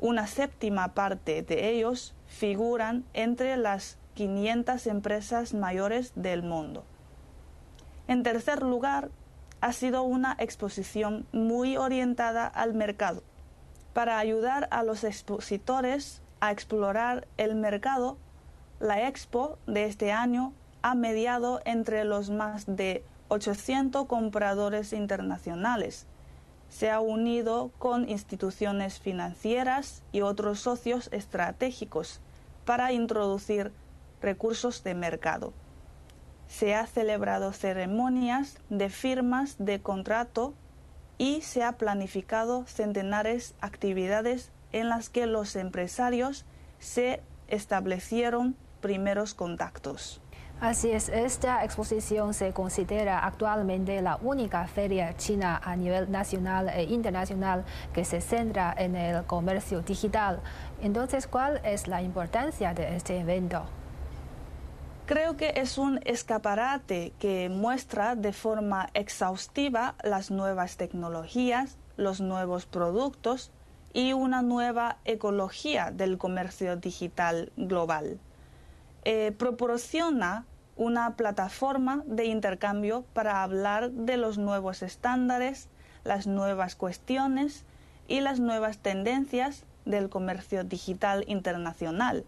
una 0.00 0.26
séptima 0.26 0.94
parte 0.94 1.42
de 1.42 1.70
ellos 1.70 2.14
figuran 2.26 3.04
entre 3.14 3.56
las 3.56 3.98
500 4.14 4.86
empresas 4.86 5.54
mayores 5.54 6.12
del 6.14 6.42
mundo. 6.42 6.84
En 8.08 8.22
tercer 8.22 8.62
lugar, 8.62 9.10
ha 9.60 9.72
sido 9.72 10.02
una 10.02 10.36
exposición 10.38 11.26
muy 11.32 11.76
orientada 11.76 12.46
al 12.46 12.74
mercado. 12.74 13.22
Para 13.94 14.18
ayudar 14.18 14.68
a 14.70 14.82
los 14.82 15.04
expositores 15.04 16.22
a 16.40 16.52
explorar 16.52 17.26
el 17.36 17.54
mercado, 17.54 18.18
la 18.78 19.08
expo 19.08 19.58
de 19.66 19.86
este 19.86 20.12
año 20.12 20.52
ha 20.82 20.94
mediado 20.94 21.60
entre 21.64 22.04
los 22.04 22.30
más 22.30 22.64
de 22.66 23.02
800 23.28 24.06
compradores 24.06 24.92
internacionales 24.92 26.06
se 26.68 26.90
ha 26.90 27.00
unido 27.00 27.70
con 27.78 28.08
instituciones 28.08 28.98
financieras 28.98 30.02
y 30.12 30.20
otros 30.20 30.60
socios 30.60 31.08
estratégicos 31.12 32.20
para 32.64 32.92
introducir 32.92 33.72
recursos 34.20 34.82
de 34.82 34.94
mercado. 34.94 35.52
Se 36.48 36.74
ha 36.74 36.86
celebrado 36.86 37.52
ceremonias 37.52 38.58
de 38.68 38.88
firmas 38.88 39.56
de 39.58 39.80
contrato 39.80 40.54
y 41.18 41.40
se 41.42 41.62
ha 41.62 41.72
planificado 41.72 42.64
centenares 42.66 43.54
actividades 43.60 44.50
en 44.72 44.88
las 44.88 45.08
que 45.08 45.26
los 45.26 45.56
empresarios 45.56 46.44
se 46.78 47.22
establecieron 47.48 48.56
primeros 48.80 49.34
contactos. 49.34 50.20
Así 50.58 50.90
es, 50.90 51.10
esta 51.10 51.62
exposición 51.64 52.32
se 52.32 52.54
considera 52.54 53.18
actualmente 53.18 54.00
la 54.00 54.18
única 54.22 54.66
feria 54.66 55.14
china 55.14 55.60
a 55.62 55.76
nivel 55.76 56.10
nacional 56.10 56.70
e 56.70 56.84
internacional 56.84 57.66
que 57.92 58.06
se 58.06 58.22
centra 58.22 58.74
en 58.78 58.96
el 58.96 59.24
comercio 59.24 59.82
digital. 59.82 60.40
Entonces, 60.80 61.26
¿cuál 61.26 61.60
es 61.62 61.88
la 61.88 62.00
importancia 62.00 62.72
de 62.72 62.96
este 62.96 63.20
evento? 63.20 63.66
Creo 65.04 65.36
que 65.36 65.52
es 65.56 65.76
un 65.76 66.00
escaparate 66.06 67.12
que 67.18 67.50
muestra 67.50 68.16
de 68.16 68.32
forma 68.32 68.88
exhaustiva 68.94 69.94
las 70.02 70.30
nuevas 70.30 70.78
tecnologías, 70.78 71.76
los 71.98 72.22
nuevos 72.22 72.64
productos 72.64 73.50
y 73.92 74.14
una 74.14 74.40
nueva 74.40 74.96
ecología 75.04 75.90
del 75.90 76.16
comercio 76.16 76.76
digital 76.76 77.52
global. 77.58 78.18
Eh, 79.08 79.30
proporciona 79.30 80.46
una 80.74 81.14
plataforma 81.14 82.02
de 82.06 82.24
intercambio 82.24 83.04
para 83.12 83.44
hablar 83.44 83.92
de 83.92 84.16
los 84.16 84.36
nuevos 84.36 84.82
estándares, 84.82 85.68
las 86.02 86.26
nuevas 86.26 86.74
cuestiones 86.74 87.64
y 88.08 88.18
las 88.18 88.40
nuevas 88.40 88.78
tendencias 88.78 89.64
del 89.84 90.08
comercio 90.08 90.64
digital 90.64 91.22
internacional. 91.28 92.24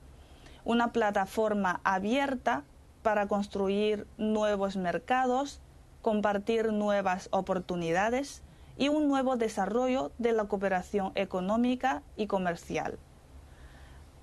Una 0.65 0.93
plataforma 0.93 1.81
abierta 1.83 2.63
para 3.03 3.27
construir 3.27 4.07
nuevos 4.17 4.77
mercados, 4.77 5.61
compartir 6.01 6.73
nuevas 6.73 7.27
oportunidades 7.33 8.45
y 8.77 8.89
un 8.89 9.09
nuevo 9.09 9.37
desarrollo 9.37 10.13
de 10.19 10.31
la 10.31 10.45
cooperación 10.45 11.11
económica 11.17 12.05
y 12.17 12.29
comercial. 12.29 13.01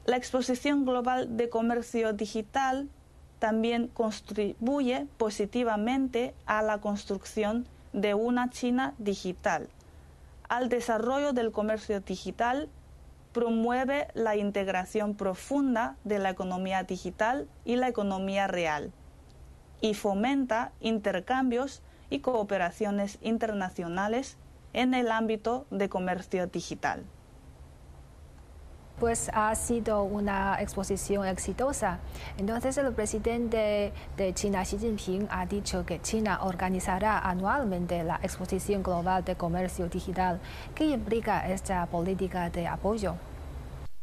La 0.05 0.17
exposición 0.17 0.85
global 0.85 1.35
de 1.35 1.49
comercio 1.49 2.13
digital 2.13 2.87
también 3.39 3.87
contribuye 3.87 5.07
positivamente 5.17 6.35
a 6.45 6.61
la 6.61 6.79
construcción 6.79 7.65
de 7.91 8.13
una 8.13 8.51
China 8.51 8.93
digital. 8.99 9.67
Al 10.47 10.69
desarrollo 10.69 11.33
del 11.33 11.51
comercio 11.51 12.01
digital 12.01 12.69
promueve 13.33 14.07
la 14.13 14.35
integración 14.35 15.15
profunda 15.15 15.95
de 16.03 16.19
la 16.19 16.29
economía 16.29 16.83
digital 16.83 17.47
y 17.65 17.75
la 17.75 17.87
economía 17.87 18.45
real 18.45 18.91
y 19.81 19.95
fomenta 19.95 20.71
intercambios 20.81 21.81
y 22.11 22.19
cooperaciones 22.19 23.17
internacionales 23.21 24.37
en 24.73 24.93
el 24.93 25.11
ámbito 25.11 25.65
de 25.71 25.89
comercio 25.89 26.45
digital. 26.45 27.03
Pues 28.99 29.29
ha 29.33 29.53
sido 29.55 30.03
una 30.03 30.61
exposición 30.61 31.27
exitosa. 31.27 31.99
Entonces 32.37 32.77
el 32.77 32.93
presidente 32.93 33.91
de 34.15 34.33
China, 34.33 34.63
Xi 34.63 34.77
Jinping, 34.77 35.27
ha 35.29 35.45
dicho 35.45 35.85
que 35.85 36.01
China 36.01 36.39
organizará 36.43 37.19
anualmente 37.19 38.03
la 38.05 38.19
exposición 38.23 38.83
global 38.83 39.25
de 39.25 39.35
comercio 39.35 39.89
digital. 39.89 40.39
¿Qué 40.73 40.85
implica 40.85 41.49
esta 41.49 41.85
política 41.87 42.49
de 42.49 42.67
apoyo? 42.67 43.15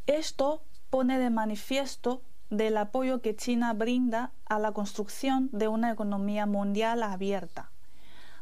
Esto 0.07 0.63
pone 0.91 1.19
de 1.19 1.31
manifiesto 1.31 2.21
del 2.51 2.77
apoyo 2.77 3.23
que 3.23 3.35
China 3.35 3.73
brinda 3.73 4.33
a 4.45 4.59
la 4.59 4.73
construcción 4.73 5.49
de 5.53 5.69
una 5.69 5.91
economía 5.91 6.45
mundial 6.45 7.03
abierta. 7.03 7.71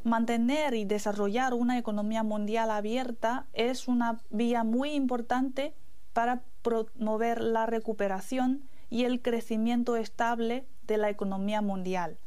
Mantener 0.02 0.74
y 0.74 0.84
desarrollar 0.84 1.54
una 1.54 1.78
economía 1.78 2.24
mundial 2.24 2.72
abierta 2.72 3.46
es 3.52 3.86
una 3.86 4.18
vía 4.30 4.64
muy 4.64 4.92
importante 4.94 5.74
para 6.12 6.42
promover 6.62 7.40
la 7.40 7.66
recuperación 7.66 8.68
y 8.88 9.04
el 9.04 9.22
crecimiento 9.22 9.96
estable 9.96 10.66
de 10.86 10.98
la 10.98 11.10
economía 11.10 11.62
mundial. 11.62 12.18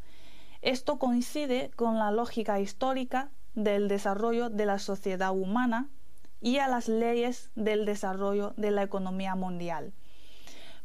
Esto 0.62 0.98
coincide 0.98 1.72
con 1.76 2.00
la 2.00 2.12
lógica 2.12 2.60
histórica 2.60 3.30
del 3.54 3.88
desarrollo 3.88 4.50
de 4.50 4.66
la 4.66 4.80
sociedad 4.80 5.32
humana 5.32 5.90
y 6.40 6.58
a 6.58 6.68
las 6.68 6.88
leyes 6.88 7.52
del 7.56 7.86
desarrollo 7.86 8.54
de 8.58 8.72
la 8.72 8.84
economía 8.84 9.36
mundial. 9.36 9.94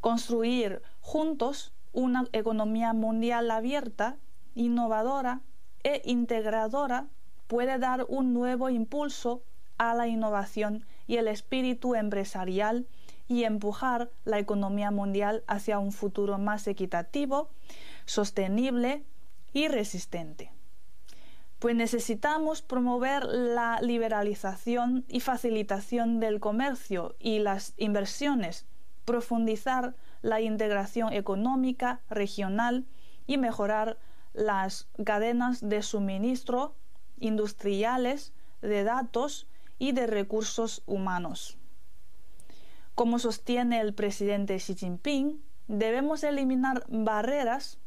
Construir 0.00 0.82
juntos 1.00 1.72
una 1.92 2.26
economía 2.32 2.92
mundial 2.92 3.50
abierta, 3.50 4.16
innovadora 4.54 5.40
e 5.82 6.02
integradora 6.04 7.06
puede 7.46 7.78
dar 7.78 8.04
un 8.08 8.34
nuevo 8.34 8.68
impulso 8.68 9.42
a 9.78 9.94
la 9.94 10.06
innovación 10.06 10.84
y 11.09 11.16
el 11.16 11.27
espíritu 11.27 11.97
empresarial 11.97 12.87
y 13.27 13.42
empujar 13.44 14.11
la 14.25 14.38
economía 14.38 14.92
mundial 14.92 15.42
hacia 15.49 15.81
un 15.81 15.90
futuro 15.90 16.38
más 16.38 16.68
equitativo, 16.68 17.51
sostenible 18.05 19.03
y 19.53 19.66
resistente. 19.66 20.53
Pues 21.59 21.75
necesitamos 21.75 22.62
promover 22.62 23.25
la 23.25 23.81
liberalización 23.83 25.05
y 25.09 25.21
facilitación 25.21 26.21
del 26.21 26.38
comercio 26.38 27.16
y 27.18 27.40
las 27.40 27.75
inversiones, 27.79 28.66
profundizar 29.05 29.97
la 30.23 30.40
integración 30.40 31.12
económica 31.12 32.01
regional 32.09 32.87
y 33.27 33.38
mejorar 33.38 33.99
las 34.35 34.87
cadenas 35.05 35.66
de 35.66 35.83
suministro 35.83 36.77
industriales 37.18 38.33
de 38.62 38.85
datos 38.85 39.49
y 39.78 39.92
de 39.92 40.06
recursos 40.06 40.82
humanos. 40.86 41.58
Como 42.94 43.18
sostiene 43.18 43.80
el 43.80 43.94
presidente 43.94 44.56
Xi 44.56 44.74
Jinping, 44.74 45.40
debemos 45.68 46.24
eliminar 46.24 46.84
barreras, 46.88 47.78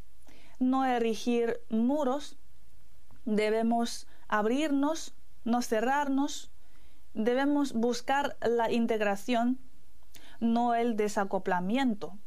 no 0.60 0.86
erigir 0.86 1.60
muros, 1.70 2.38
debemos 3.26 4.08
abrirnos, 4.28 5.14
no 5.44 5.62
cerrarnos, 5.62 6.52
debemos 7.14 7.74
buscar 7.74 8.38
la 8.42 8.72
integración, 8.72 9.60
no 10.40 10.76
el 10.76 10.96
desacoplamiento. 10.96 12.18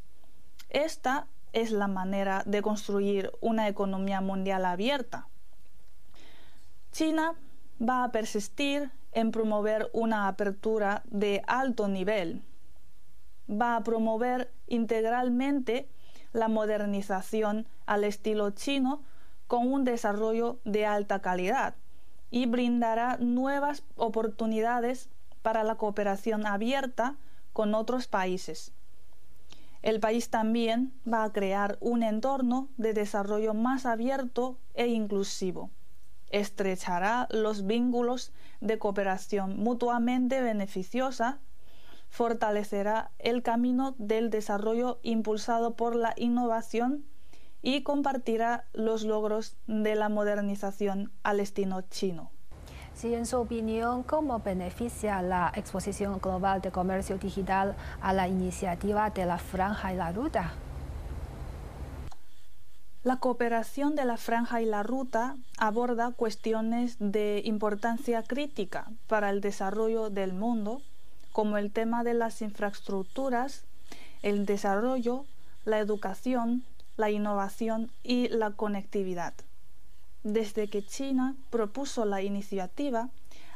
Esta 0.69 1.27
es 1.53 1.71
la 1.71 1.87
manera 1.87 2.43
de 2.45 2.61
construir 2.61 3.31
una 3.41 3.67
economía 3.67 4.21
mundial 4.21 4.65
abierta. 4.65 5.27
China 6.91 7.33
va 7.81 8.03
a 8.03 8.11
persistir 8.11 8.91
en 9.15 9.31
promover 9.31 9.89
una 9.93 10.27
apertura 10.27 11.01
de 11.05 11.41
alto 11.47 11.87
nivel. 11.87 12.43
Va 13.49 13.77
a 13.77 13.83
promover 13.83 14.51
integralmente 14.67 15.87
la 16.33 16.49
modernización 16.49 17.65
al 17.85 18.03
estilo 18.03 18.51
chino 18.51 19.01
con 19.47 19.71
un 19.71 19.85
desarrollo 19.85 20.59
de 20.65 20.85
alta 20.85 21.21
calidad 21.21 21.75
y 22.29 22.45
brindará 22.45 23.17
nuevas 23.17 23.83
oportunidades 23.95 25.09
para 25.41 25.63
la 25.63 25.75
cooperación 25.75 26.45
abierta 26.45 27.15
con 27.53 27.73
otros 27.73 28.07
países. 28.07 28.73
El 29.81 30.01
país 30.01 30.29
también 30.29 30.91
va 31.07 31.23
a 31.23 31.31
crear 31.31 31.77
un 31.79 32.03
entorno 32.03 32.67
de 32.75 32.93
desarrollo 32.93 33.53
más 33.53 33.85
abierto 33.85 34.57
e 34.73 34.87
inclusivo. 34.87 35.69
Estrechará 36.29 37.27
los 37.31 37.65
vínculos 37.65 38.31
de 38.61 38.77
cooperación 38.79 39.57
mutuamente 39.57 40.41
beneficiosa, 40.41 41.39
fortalecerá 42.09 43.11
el 43.19 43.43
camino 43.43 43.95
del 43.97 44.29
desarrollo 44.29 44.99
impulsado 45.03 45.75
por 45.75 45.95
la 45.95 46.13
innovación 46.15 47.05
y 47.61 47.83
compartirá 47.83 48.65
los 48.73 49.03
logros 49.03 49.57
de 49.67 49.95
la 49.95 50.09
modernización 50.09 51.11
al 51.23 51.39
estilo 51.39 51.81
chino. 51.81 52.31
Si 52.93 53.13
en 53.13 53.25
su 53.25 53.37
opinión, 53.37 54.03
¿cómo 54.03 54.39
beneficia 54.39 55.21
la 55.21 55.51
exposición 55.55 56.19
global 56.19 56.61
de 56.61 56.71
comercio 56.71 57.17
digital 57.17 57.75
a 57.99 58.13
la 58.13 58.29
iniciativa 58.29 59.09
de 59.09 59.25
la 59.25 59.37
franja 59.37 59.93
y 59.93 59.97
la 59.97 60.13
ruta? 60.13 60.53
La 63.05 63.17
cooperación 63.17 63.93
de 63.93 64.03
la 64.03 64.17
franja 64.17 64.63
y 64.63 64.65
la 64.65 64.81
ruta 64.81 65.37
aborda 65.59 66.09
cuestiones 66.09 66.95
de 66.97 67.43
importancia 67.45 68.23
crítica 68.23 68.91
para 69.05 69.29
el 69.29 69.41
desarrollo 69.41 70.09
del 70.09 70.33
mundo, 70.33 70.81
como 71.31 71.59
el 71.59 71.71
tema 71.71 72.03
de 72.03 72.15
las 72.15 72.41
infraestructuras, 72.41 73.63
el 74.23 74.47
desarrollo, 74.47 75.25
la 75.65 75.77
educación, 75.77 76.63
la 76.97 77.11
innovación 77.11 77.91
y 78.01 78.27
la 78.29 78.49
conectividad. 78.49 79.35
Desde 80.23 80.67
que 80.67 80.83
China 80.83 81.35
propuso 81.51 82.05
la 82.05 82.23
iniciativa 82.23 83.09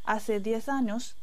hace 0.04 0.40
10 0.40 0.70
años, 0.70 1.16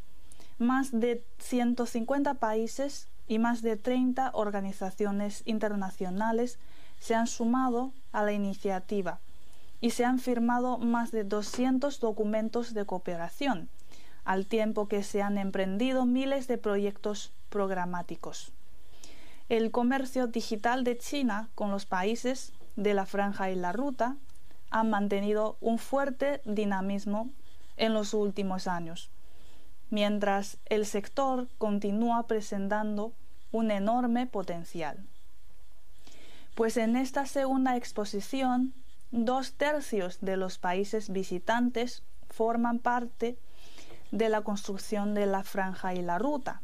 más 0.59 0.91
de 0.91 1.23
150 1.39 2.35
países 2.35 3.07
y 3.29 3.39
más 3.39 3.62
de 3.62 3.77
30 3.77 4.33
organizaciones 4.35 5.43
internacionales 5.45 6.59
se 6.99 7.15
han 7.15 7.27
sumado 7.27 7.93
a 8.13 8.23
la 8.23 8.33
iniciativa 8.33 9.21
y 9.81 9.91
se 9.91 10.05
han 10.05 10.19
firmado 10.19 10.79
más 10.79 11.11
de 11.11 11.25
200 11.25 12.01
documentos 12.01 12.75
de 12.75 12.87
cooperación, 12.87 13.69
al 14.25 14.47
tiempo 14.47 14.89
que 14.89 15.03
se 15.03 15.23
han 15.23 15.39
emprendido 15.39 16.05
miles 16.05 16.49
de 16.49 16.59
proyectos 16.59 17.33
programáticos. 17.49 18.53
el 19.49 19.71
comercio 19.71 20.27
digital 20.27 20.83
de 20.83 20.99
China 20.99 21.49
con 21.55 21.71
los 21.71 21.87
países 21.87 22.53
de 22.75 22.95
la 22.95 23.07
franja 23.07 23.49
y 23.51 23.55
la 23.55 23.73
ruta 23.73 24.17
ha 24.71 24.83
mantenido 24.83 25.57
un 25.61 25.79
fuerte 25.79 26.41
dinamismo 26.45 27.31
en 27.77 27.95
los 27.95 28.13
últimos 28.13 28.67
años, 28.67 29.11
mientras 29.91 30.59
el 30.67 30.85
sector 30.85 31.47
continúa 31.59 32.27
presentando 32.27 33.13
un 33.53 33.71
enorme 33.71 34.27
potencial. 34.27 34.99
Pues 36.57 36.79
en 36.79 36.97
esta 36.97 37.27
segunda 37.27 37.77
exposición, 37.77 38.73
dos 39.11 39.53
tercios 39.53 40.16
de 40.23 40.38
los 40.38 40.57
países 40.59 41.11
visitantes 41.11 42.03
forman 42.31 42.79
parte 42.79 43.37
de 44.11 44.31
la 44.31 44.40
construcción 44.40 45.12
de 45.12 45.27
la 45.27 45.42
franja 45.42 45.92
y 45.92 46.01
la 46.01 46.19
ruta, 46.19 46.62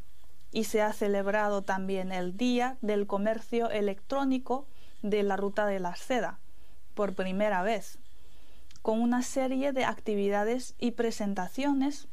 y 0.51 0.65
se 0.65 0.81
ha 0.81 0.95
celebrado 0.95 1.61
también 1.61 2.11
el 2.11 2.39
Día 2.39 2.79
del 2.81 3.07
Comercio 3.07 3.69
Electrónico 3.69 4.67
de 5.03 5.25
la 5.25 5.37
Ruta 5.37 5.67
de 5.67 5.79
la 5.79 5.95
Seda, 5.95 6.39
por 6.95 7.15
primera 7.15 7.61
vez. 7.63 7.99
Con 8.81 8.99
una 8.99 9.21
serie 9.21 9.73
de 9.73 9.85
actividades 9.85 10.75
y 10.79 10.93
presentaciones 10.93 12.09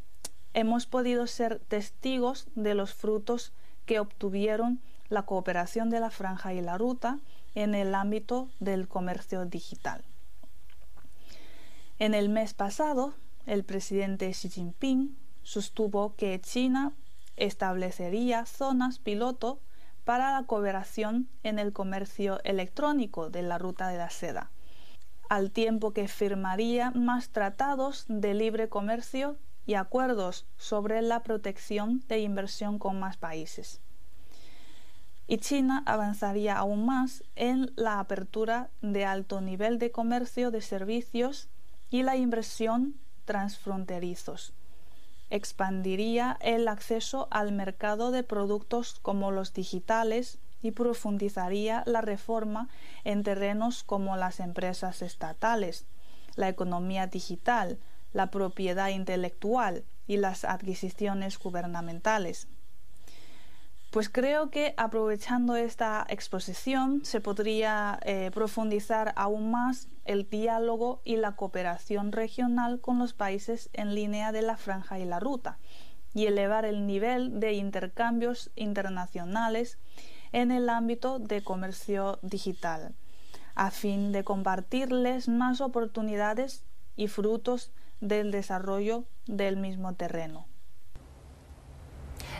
hemos 0.53 0.85
podido 0.85 1.27
ser 1.27 1.59
testigos 1.59 2.49
de 2.55 2.73
los 2.73 2.93
frutos 2.93 3.53
que 3.85 4.01
obtuvieron 4.01 4.81
la 5.07 5.21
cooperación 5.21 5.89
de 5.89 6.01
la 6.01 6.11
franja 6.11 6.53
y 6.53 6.59
la 6.59 6.77
ruta 6.77 7.19
en 7.59 7.75
el 7.75 7.93
ámbito 7.93 8.49
del 8.59 8.87
comercio 8.87 9.45
digital. 9.45 10.05
En 11.97 12.13
el 12.13 12.29
mes 12.29 12.53
pasado, 12.53 13.15
el 13.45 13.65
presidente 13.65 14.31
Xi 14.31 14.49
Jinping 14.49 15.17
sostuvo 15.43 16.15
que 16.15 16.39
China 16.39 16.93
establecería 17.35 18.45
zonas 18.45 18.99
piloto 18.99 19.59
para 20.05 20.31
la 20.31 20.47
cooperación 20.47 21.27
en 21.43 21.59
el 21.59 21.73
comercio 21.73 22.39
electrónico 22.45 23.29
de 23.29 23.41
la 23.41 23.57
ruta 23.57 23.89
de 23.89 23.97
la 23.97 24.09
seda, 24.09 24.51
al 25.27 25.51
tiempo 25.51 25.91
que 25.91 26.07
firmaría 26.07 26.91
más 26.91 27.29
tratados 27.29 28.05
de 28.07 28.35
libre 28.35 28.69
comercio 28.69 29.37
y 29.65 29.73
acuerdos 29.73 30.47
sobre 30.55 31.01
la 31.01 31.23
protección 31.23 32.05
de 32.07 32.19
inversión 32.19 32.79
con 32.79 32.99
más 33.01 33.17
países. 33.17 33.81
Y 35.29 35.37
China 35.37 35.83
avanzaría 35.85 36.57
aún 36.57 36.85
más 36.85 37.23
en 37.37 37.71
la 37.77 38.01
apertura 38.01 38.69
de 38.81 39.05
alto 39.05 39.39
nivel 39.39 39.79
de 39.79 39.91
comercio 39.91 40.51
de 40.51 40.59
servicios 40.61 41.47
y 41.89 42.03
la 42.03 42.17
inversión 42.17 42.95
transfronterizos 43.23 44.53
expandiría 45.29 46.37
el 46.41 46.67
acceso 46.67 47.27
al 47.31 47.51
mercado 47.51 48.11
de 48.11 48.23
productos 48.23 48.99
como 49.01 49.31
los 49.31 49.53
digitales 49.53 50.39
y 50.61 50.71
profundizaría 50.71 51.83
la 51.85 52.01
reforma 52.01 52.67
en 53.03 53.23
terrenos 53.23 53.83
como 53.83 54.17
las 54.17 54.39
empresas 54.39 55.01
estatales, 55.01 55.85
la 56.35 56.49
economía 56.49 57.07
digital, 57.07 57.77
la 58.11 58.31
propiedad 58.31 58.89
intelectual 58.89 59.83
y 60.07 60.17
las 60.17 60.43
adquisiciones 60.43 61.37
gubernamentales. 61.37 62.47
Pues 63.91 64.07
creo 64.07 64.51
que 64.51 64.75
aprovechando 64.77 65.55
esta 65.55 66.05
exposición 66.09 67.03
se 67.03 67.21
podría 67.21 67.99
eh, 68.03 68.29
profundizar 68.31 69.13
aún 69.15 69.49
más 69.49 69.87
el 70.05 70.29
diálogo 70.29 71.01
y 71.03 71.15
la 71.15 71.35
cooperación 71.35 72.11
regional 72.11 72.81
con 72.81 72.99
los 72.99 73.13
países 73.13 73.71
en 73.73 73.95
línea 73.95 74.31
de 74.31 74.43
la 74.43 74.57
franja 74.57 74.99
y 74.99 75.05
la 75.05 75.19
ruta 75.19 75.57
y 76.13 76.27
elevar 76.27 76.65
el 76.65 76.85
nivel 76.85 77.39
de 77.39 77.53
intercambios 77.53 78.51
internacionales 78.55 79.79
en 80.33 80.51
el 80.51 80.69
ámbito 80.69 81.17
de 81.17 81.43
comercio 81.43 82.19
digital, 82.21 82.93
a 83.55 83.71
fin 83.71 84.11
de 84.11 84.23
compartirles 84.23 85.27
más 85.27 85.61
oportunidades 85.61 86.63
y 86.95 87.07
frutos 87.07 87.71
del 88.01 88.29
desarrollo 88.29 89.05
del 89.25 89.57
mismo 89.57 89.95
terreno. 89.95 90.45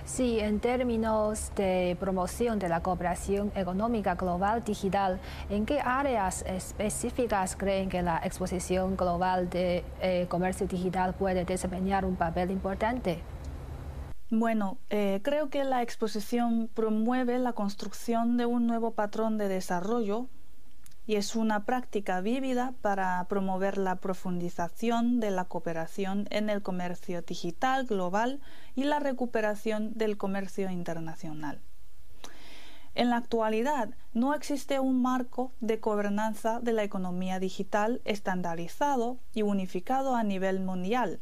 Sí, 0.05 0.39
en 0.39 0.59
términos 0.59 1.51
de 1.55 1.95
promoción 1.99 2.59
de 2.59 2.69
la 2.69 2.81
cooperación 2.81 3.51
económica 3.55 4.15
global 4.15 4.63
digital, 4.63 5.19
¿en 5.49 5.65
qué 5.65 5.79
áreas 5.79 6.43
específicas 6.47 7.55
creen 7.55 7.89
que 7.89 8.01
la 8.01 8.17
exposición 8.23 8.95
global 8.95 9.49
de 9.49 9.83
eh, 10.01 10.25
comercio 10.29 10.67
digital 10.67 11.13
puede 11.13 11.45
desempeñar 11.45 12.05
un 12.05 12.15
papel 12.15 12.51
importante? 12.51 13.21
Bueno, 14.31 14.77
eh, 14.89 15.21
creo 15.23 15.49
que 15.49 15.63
la 15.63 15.81
exposición 15.81 16.69
promueve 16.73 17.39
la 17.39 17.53
construcción 17.53 18.37
de 18.37 18.45
un 18.45 18.67
nuevo 18.67 18.91
patrón 18.91 19.37
de 19.39 19.47
desarrollo 19.47 20.27
y 21.09 21.15
es 21.15 21.35
una 21.35 21.65
práctica 21.65 22.21
vívida 22.21 22.75
para 22.83 23.25
promover 23.27 23.79
la 23.79 23.95
profundización 23.95 25.19
de 25.19 25.31
la 25.31 25.45
cooperación 25.45 26.27
en 26.29 26.51
el 26.51 26.61
comercio 26.61 27.23
digital 27.23 27.87
global 27.87 28.39
y 28.75 28.83
la 28.83 28.99
recuperación 28.99 29.91
del 29.95 30.17
comercio 30.17 30.69
internacional. 30.69 31.61
En 32.93 33.09
la 33.09 33.17
actualidad 33.17 33.89
no 34.13 34.35
existe 34.35 34.79
un 34.79 35.01
marco 35.01 35.51
de 35.61 35.77
gobernanza 35.77 36.59
de 36.59 36.73
la 36.73 36.83
economía 36.83 37.39
digital 37.39 38.01
estandarizado 38.05 39.17
y 39.33 39.41
unificado 39.41 40.15
a 40.15 40.21
nivel 40.21 40.59
mundial. 40.59 41.19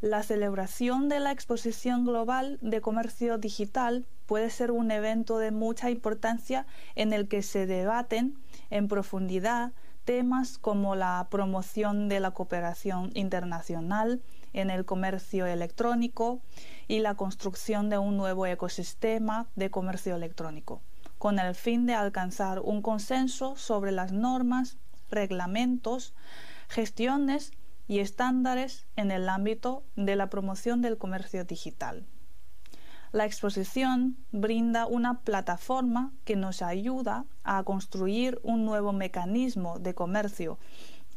La 0.00 0.22
celebración 0.22 1.08
de 1.08 1.18
la 1.18 1.32
Exposición 1.32 2.04
Global 2.04 2.58
de 2.60 2.80
Comercio 2.80 3.38
Digital 3.38 4.06
puede 4.26 4.50
ser 4.50 4.70
un 4.70 4.92
evento 4.92 5.38
de 5.38 5.50
mucha 5.50 5.90
importancia 5.90 6.66
en 6.94 7.12
el 7.12 7.26
que 7.26 7.42
se 7.42 7.66
debaten 7.66 8.38
en 8.70 8.88
profundidad 8.88 9.72
temas 10.04 10.58
como 10.58 10.94
la 10.94 11.26
promoción 11.30 12.08
de 12.08 12.20
la 12.20 12.32
cooperación 12.32 13.10
internacional 13.14 14.22
en 14.52 14.70
el 14.70 14.84
comercio 14.84 15.46
electrónico 15.46 16.40
y 16.88 17.00
la 17.00 17.14
construcción 17.14 17.88
de 17.88 17.98
un 17.98 18.16
nuevo 18.16 18.46
ecosistema 18.46 19.48
de 19.56 19.70
comercio 19.70 20.14
electrónico, 20.14 20.82
con 21.18 21.38
el 21.38 21.54
fin 21.54 21.86
de 21.86 21.94
alcanzar 21.94 22.60
un 22.60 22.82
consenso 22.82 23.56
sobre 23.56 23.92
las 23.92 24.12
normas, 24.12 24.76
reglamentos, 25.10 26.14
gestiones 26.68 27.52
y 27.88 27.98
estándares 27.98 28.86
en 28.96 29.10
el 29.10 29.28
ámbito 29.28 29.84
de 29.96 30.16
la 30.16 30.28
promoción 30.28 30.82
del 30.82 30.98
comercio 30.98 31.44
digital. 31.44 32.06
La 33.14 33.26
exposición 33.26 34.16
brinda 34.32 34.86
una 34.86 35.20
plataforma 35.20 36.12
que 36.24 36.34
nos 36.34 36.62
ayuda 36.62 37.26
a 37.44 37.62
construir 37.62 38.40
un 38.42 38.64
nuevo 38.64 38.92
mecanismo 38.92 39.78
de 39.78 39.94
comercio 39.94 40.58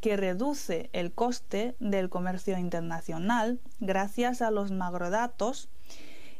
que 0.00 0.16
reduce 0.16 0.90
el 0.92 1.12
coste 1.12 1.74
del 1.80 2.08
comercio 2.08 2.56
internacional 2.56 3.58
gracias 3.80 4.42
a 4.42 4.52
los 4.52 4.70
macrodatos 4.70 5.70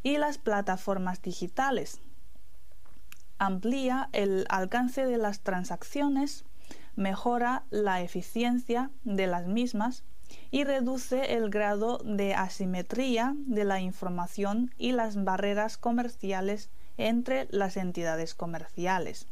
y 0.05 0.18
las 0.18 0.38
plataformas 0.38 1.23
digitales. 1.23 2.01
Amplía 3.38 4.11
el 4.12 4.47
alcance 4.51 5.07
de 5.07 5.18
las 5.18 5.40
transacciones, 5.40 6.44
mejora 6.94 7.64
la 7.71 8.01
eficiencia 8.01 8.92
de 9.03 9.27
las 9.27 9.49
mismas 9.49 10.05
y 10.51 10.64
reduce 10.64 11.35
el 11.35 11.51
grado 11.51 11.99
de 11.99 12.35
asimetría 12.35 13.35
de 13.47 13.64
la 13.64 13.81
información 13.81 14.73
y 14.79 14.93
las 14.93 15.23
barreras 15.23 15.77
comerciales 15.77 16.71
entre 16.97 17.47
las 17.51 17.77
entidades 17.77 18.35
comerciales. 18.35 19.27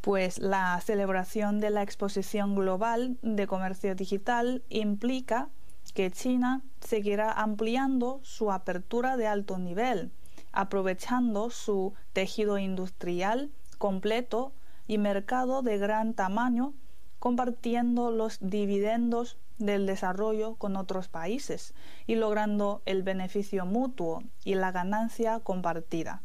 Pues 0.00 0.38
la 0.38 0.78
celebración 0.84 1.60
de 1.60 1.70
la 1.70 1.82
Exposición 1.82 2.54
Global 2.54 3.16
de 3.22 3.46
Comercio 3.46 3.94
Digital 3.94 4.62
implica 4.68 5.48
que 5.94 6.10
China 6.10 6.62
seguirá 6.80 7.32
ampliando 7.32 8.20
su 8.22 8.52
apertura 8.52 9.16
de 9.16 9.26
alto 9.26 9.58
nivel, 9.58 10.10
aprovechando 10.52 11.50
su 11.50 11.94
tejido 12.12 12.58
industrial 12.58 13.50
completo 13.78 14.52
y 14.86 14.98
mercado 14.98 15.62
de 15.62 15.78
gran 15.78 16.14
tamaño, 16.14 16.74
compartiendo 17.18 18.10
los 18.10 18.38
dividendos 18.40 19.38
del 19.58 19.86
desarrollo 19.86 20.56
con 20.56 20.76
otros 20.76 21.08
países 21.08 21.74
y 22.06 22.16
logrando 22.16 22.82
el 22.86 23.02
beneficio 23.02 23.66
mutuo 23.66 24.22
y 24.44 24.54
la 24.54 24.72
ganancia 24.72 25.40
compartida. 25.40 26.22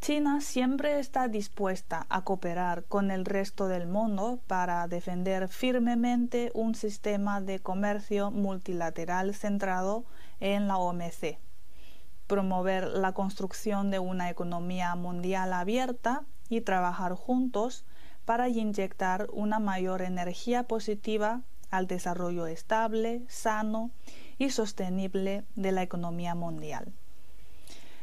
China 0.00 0.40
siempre 0.40 0.98
está 0.98 1.28
dispuesta 1.28 2.06
a 2.08 2.24
cooperar 2.24 2.84
con 2.84 3.10
el 3.10 3.26
resto 3.26 3.68
del 3.68 3.86
mundo 3.86 4.40
para 4.46 4.88
defender 4.88 5.46
firmemente 5.48 6.50
un 6.54 6.74
sistema 6.74 7.42
de 7.42 7.58
comercio 7.58 8.30
multilateral 8.30 9.34
centrado 9.34 10.06
en 10.40 10.68
la 10.68 10.78
OMC, 10.78 11.38
promover 12.26 12.84
la 12.88 13.12
construcción 13.12 13.90
de 13.90 13.98
una 13.98 14.30
economía 14.30 14.94
mundial 14.94 15.52
abierta 15.52 16.24
y 16.48 16.62
trabajar 16.62 17.12
juntos 17.12 17.84
para 18.24 18.48
inyectar 18.48 19.28
una 19.32 19.58
mayor 19.58 20.00
energía 20.00 20.62
positiva 20.62 21.42
al 21.70 21.86
desarrollo 21.86 22.46
estable, 22.46 23.22
sano 23.28 23.90
y 24.38 24.50
sostenible 24.50 25.44
de 25.54 25.72
la 25.72 25.82
economía 25.82 26.34
mundial. 26.34 26.92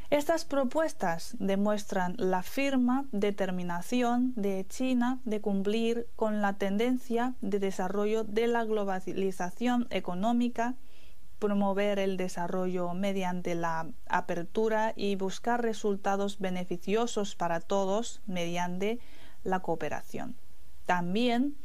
Estas 0.10 0.45
propuestas 0.45 1.36
demuestran 1.38 2.15
la 2.17 2.41
firma 2.41 3.06
determinación 3.12 4.32
de 4.38 4.65
China 4.69 5.19
de 5.25 5.41
cumplir 5.41 6.08
con 6.15 6.41
la 6.41 6.53
tendencia 6.53 7.34
de 7.41 7.60
desarrollo 7.60 8.23
de 8.23 8.47
la 8.47 8.63
globalización 8.63 9.86
económica, 9.89 10.75
promover 11.39 11.99
el 11.99 12.15
desarrollo 12.15 12.93
mediante 12.93 13.53
la 13.53 13.89
apertura 14.08 14.93
y 14.95 15.17
buscar 15.17 15.62
resultados 15.62 16.39
beneficiosos 16.39 17.36
para 17.36 17.60
todos 17.60 18.21
mediante 18.27 18.99
la 19.43 19.60
cooperación. 19.60 20.38
También 20.86 21.58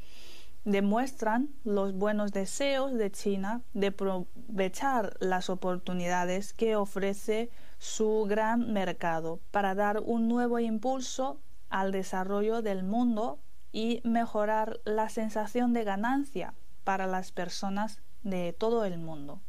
demuestran 0.64 1.48
los 1.64 1.94
buenos 1.94 2.32
deseos 2.32 2.92
de 2.92 3.10
China 3.10 3.62
de 3.74 3.88
aprovechar 3.88 5.16
las 5.20 5.50
oportunidades 5.50 6.52
que 6.52 6.76
ofrece 6.76 7.50
su 7.78 8.26
gran 8.28 8.72
mercado 8.72 9.40
para 9.50 9.74
dar 9.74 10.00
un 10.04 10.28
nuevo 10.28 10.58
impulso 10.60 11.40
al 11.68 11.90
desarrollo 11.90 12.62
del 12.62 12.84
mundo 12.84 13.40
y 13.72 14.00
mejorar 14.04 14.80
la 14.84 15.08
sensación 15.08 15.72
de 15.72 15.84
ganancia 15.84 16.54
para 16.84 17.06
las 17.06 17.32
personas 17.32 18.00
de 18.22 18.52
todo 18.52 18.84
el 18.84 18.98
mundo. 18.98 19.40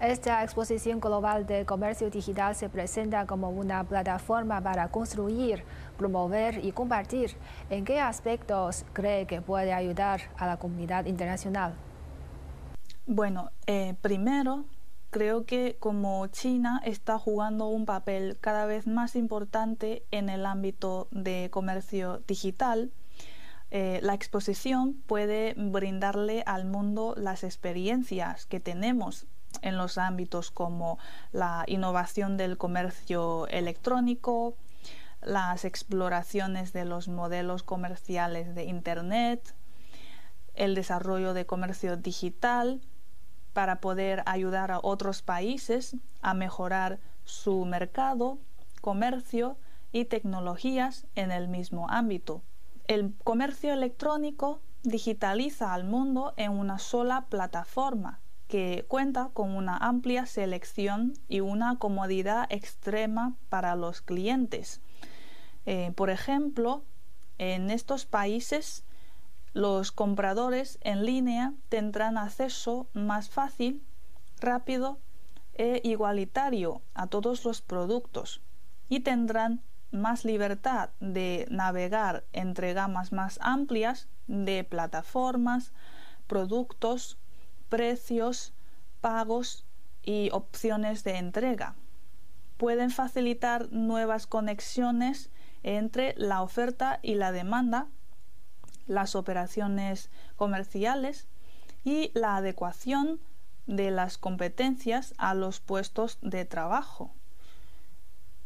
Esta 0.00 0.42
exposición 0.42 0.98
global 0.98 1.46
de 1.46 1.66
comercio 1.66 2.08
digital 2.08 2.56
se 2.56 2.70
presenta 2.70 3.26
como 3.26 3.50
una 3.50 3.84
plataforma 3.84 4.62
para 4.62 4.88
construir, 4.88 5.62
promover 6.00 6.64
y 6.64 6.72
compartir. 6.72 7.36
¿En 7.68 7.84
qué 7.84 8.00
aspectos 8.00 8.86
cree 8.94 9.26
que 9.26 9.42
puede 9.42 9.74
ayudar 9.74 10.22
a 10.38 10.46
la 10.46 10.56
comunidad 10.56 11.04
internacional? 11.04 11.74
Bueno, 13.06 13.50
eh, 13.66 13.94
primero 14.00 14.64
creo 15.10 15.44
que 15.44 15.76
como 15.78 16.26
China 16.28 16.80
está 16.86 17.18
jugando 17.18 17.66
un 17.66 17.84
papel 17.84 18.38
cada 18.40 18.64
vez 18.64 18.86
más 18.86 19.14
importante 19.14 20.02
en 20.10 20.30
el 20.30 20.46
ámbito 20.46 21.06
de 21.10 21.50
comercio 21.50 22.22
digital, 22.26 22.90
eh, 23.70 24.00
la 24.02 24.14
exposición 24.14 24.94
puede 25.06 25.54
brindarle 25.58 26.42
al 26.46 26.64
mundo 26.64 27.14
las 27.14 27.44
experiencias 27.44 28.46
que 28.46 28.58
tenemos 28.58 29.26
en 29.60 29.76
los 29.76 29.98
ámbitos 29.98 30.50
como 30.50 30.98
la 31.32 31.64
innovación 31.66 32.38
del 32.38 32.56
comercio 32.56 33.46
electrónico, 33.48 34.56
las 35.20 35.64
exploraciones 35.64 36.72
de 36.72 36.84
los 36.84 37.08
modelos 37.08 37.62
comerciales 37.62 38.54
de 38.54 38.64
Internet, 38.64 39.54
el 40.54 40.74
desarrollo 40.74 41.34
de 41.34 41.46
comercio 41.46 41.96
digital, 41.96 42.80
para 43.52 43.80
poder 43.80 44.22
ayudar 44.26 44.70
a 44.70 44.80
otros 44.82 45.22
países 45.22 45.96
a 46.22 46.34
mejorar 46.34 47.00
su 47.24 47.64
mercado, 47.64 48.38
comercio 48.80 49.56
y 49.92 50.04
tecnologías 50.04 51.06
en 51.14 51.30
el 51.32 51.48
mismo 51.48 51.88
ámbito. 51.90 52.42
El 52.86 53.14
comercio 53.24 53.72
electrónico 53.72 54.60
digitaliza 54.82 55.74
al 55.74 55.84
mundo 55.84 56.32
en 56.36 56.52
una 56.52 56.78
sola 56.78 57.26
plataforma 57.28 58.20
que 58.48 58.84
cuenta 58.88 59.30
con 59.32 59.54
una 59.54 59.76
amplia 59.76 60.26
selección 60.26 61.12
y 61.28 61.40
una 61.40 61.78
comodidad 61.78 62.46
extrema 62.50 63.34
para 63.48 63.76
los 63.76 64.02
clientes. 64.02 64.80
Eh, 65.66 65.92
por 65.94 66.10
ejemplo, 66.10 66.84
en 67.38 67.70
estos 67.70 68.06
países 68.06 68.84
los 69.52 69.92
compradores 69.92 70.78
en 70.82 71.04
línea 71.04 71.54
tendrán 71.68 72.18
acceso 72.18 72.86
más 72.92 73.30
fácil, 73.30 73.82
rápido 74.40 74.98
e 75.54 75.80
igualitario 75.84 76.82
a 76.94 77.06
todos 77.08 77.44
los 77.44 77.60
productos 77.60 78.40
y 78.88 79.00
tendrán 79.00 79.62
más 79.90 80.24
libertad 80.24 80.90
de 81.00 81.46
navegar 81.50 82.24
entre 82.32 82.74
gamas 82.74 83.12
más 83.12 83.38
amplias 83.42 84.08
de 84.28 84.62
plataformas, 84.62 85.72
productos, 86.26 87.18
precios, 87.68 88.52
pagos 89.00 89.66
y 90.02 90.30
opciones 90.32 91.02
de 91.02 91.16
entrega. 91.16 91.74
Pueden 92.56 92.90
facilitar 92.90 93.72
nuevas 93.72 94.26
conexiones 94.26 95.30
entre 95.62 96.14
la 96.16 96.42
oferta 96.42 97.00
y 97.02 97.14
la 97.14 97.32
demanda 97.32 97.88
las 98.90 99.14
operaciones 99.14 100.10
comerciales 100.36 101.28
y 101.84 102.10
la 102.14 102.36
adecuación 102.36 103.20
de 103.66 103.90
las 103.90 104.18
competencias 104.18 105.14
a 105.16 105.34
los 105.34 105.60
puestos 105.60 106.18
de 106.22 106.44
trabajo. 106.44 107.12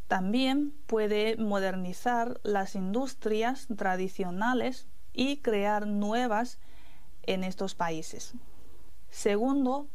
También 0.07 0.72
puede 0.87 1.37
modernizar 1.37 2.40
las 2.42 2.74
industrias 2.74 3.66
tradicionales 3.74 4.87
y 5.14 5.38
crear 5.38 5.87
nuevas 5.87 6.59
en 7.22 7.42
estos 7.42 7.74
países. 7.74 8.35
Segundo, 9.11 9.88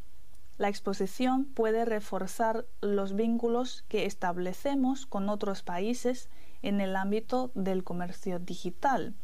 la 0.57 0.67
exposición 0.67 1.45
puede 1.45 1.85
reforzar 1.85 2.65
los 2.81 3.15
vínculos 3.15 3.85
que 3.87 4.05
establecemos 4.05 5.05
con 5.05 5.29
otros 5.29 5.61
países 5.61 6.27
en 6.61 6.81
el 6.81 6.95
ámbito 6.95 7.51
del 7.55 7.83
comercio 7.83 8.39
digital 8.39 9.15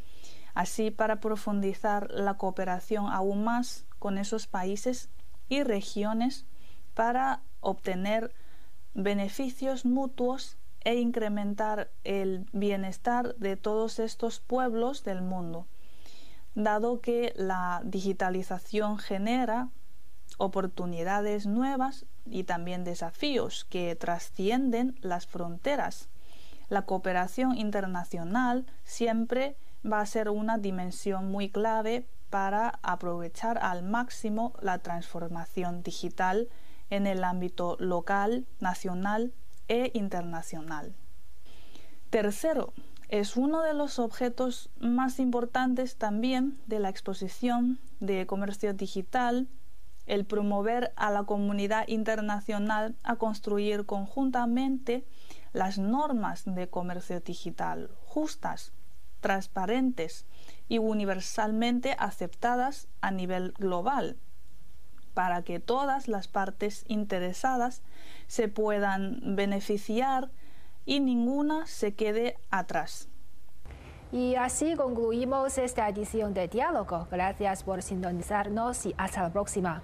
así 0.56 0.90
para 0.90 1.20
profundizar 1.20 2.10
la 2.10 2.36
cooperación 2.36 3.08
aún 3.08 3.44
más 3.44 3.86
con 4.00 4.18
esos 4.18 4.48
países 4.48 5.10
y 5.50 5.62
regiones 5.62 6.46
para 6.96 7.42
obtener 7.60 8.34
beneficios 8.94 9.86
mutuos 9.86 10.58
e 10.86 10.96
incrementar 10.96 11.92
el 12.04 12.48
bienestar 12.54 13.36
de 13.36 13.58
todos 13.58 14.00
estos 14.00 14.40
pueblos 14.40 15.04
del 15.04 15.22
mundo, 15.22 15.68
dado 16.54 17.02
que 17.02 17.34
la 17.36 17.82
digitalización 17.84 18.98
genera 18.98 19.70
oportunidades 20.38 21.48
nuevas 21.48 22.06
y 22.26 22.44
también 22.46 22.84
desafíos 22.84 23.66
que 23.66 23.96
trascienden 23.96 24.98
las 25.02 25.28
fronteras. 25.28 26.08
La 26.70 26.84
cooperación 26.84 27.58
internacional 27.58 28.66
siempre 28.84 29.58
va 29.90 30.02
a 30.02 30.06
ser 30.06 30.30
una 30.30 30.58
dimensión 30.58 31.30
muy 31.32 31.50
clave 31.50 32.08
para 32.30 32.80
aprovechar 32.82 33.60
al 33.60 33.84
máximo 33.84 34.54
la 34.62 34.80
transformación 34.80 35.84
digital 35.84 36.50
en 36.90 37.08
el 37.08 37.24
ámbito 37.24 37.78
local, 37.80 38.46
nacional 38.60 39.34
e 39.68 39.92
internacional. 39.94 40.96
Tercero, 42.10 42.74
es 43.10 43.38
uno 43.38 43.62
de 43.62 43.74
los 43.74 44.00
objetos 44.00 44.70
más 44.80 45.20
importantes 45.20 45.98
también 45.98 46.60
de 46.66 46.80
la 46.80 46.90
exposición 46.90 47.80
de 48.00 48.26
comercio 48.26 48.74
digital 48.74 49.48
el 50.06 50.26
promover 50.26 50.94
a 50.96 51.12
la 51.12 51.24
comunidad 51.24 51.88
internacional 51.88 52.96
a 53.04 53.16
construir 53.16 53.86
conjuntamente 53.86 55.06
las 55.56 55.78
normas 55.78 56.44
de 56.46 56.68
comercio 56.68 57.22
digital 57.22 57.90
justas 58.04 58.74
transparentes 59.22 60.26
y 60.68 60.80
universalmente 60.80 61.96
aceptadas 61.98 62.90
a 63.00 63.10
nivel 63.10 63.54
global 63.54 64.18
para 65.14 65.44
que 65.44 65.62
todas 65.62 66.10
las 66.10 66.28
partes 66.28 66.84
interesadas 66.90 67.82
se 68.28 68.50
puedan 68.50 69.38
beneficiar 69.38 70.30
y 70.86 71.00
ninguna 71.00 71.66
se 71.68 71.96
quede 71.96 72.38
atrás. 72.52 73.08
Y 74.12 74.36
así 74.36 74.76
concluimos 74.76 75.58
esta 75.58 75.88
edición 75.88 76.34
de 76.34 76.50
Diálogo. 76.50 77.08
Gracias 77.10 77.64
por 77.64 77.82
sintonizarnos 77.82 78.86
y 78.86 78.94
hasta 78.98 79.24
la 79.24 79.32
próxima. 79.32 79.82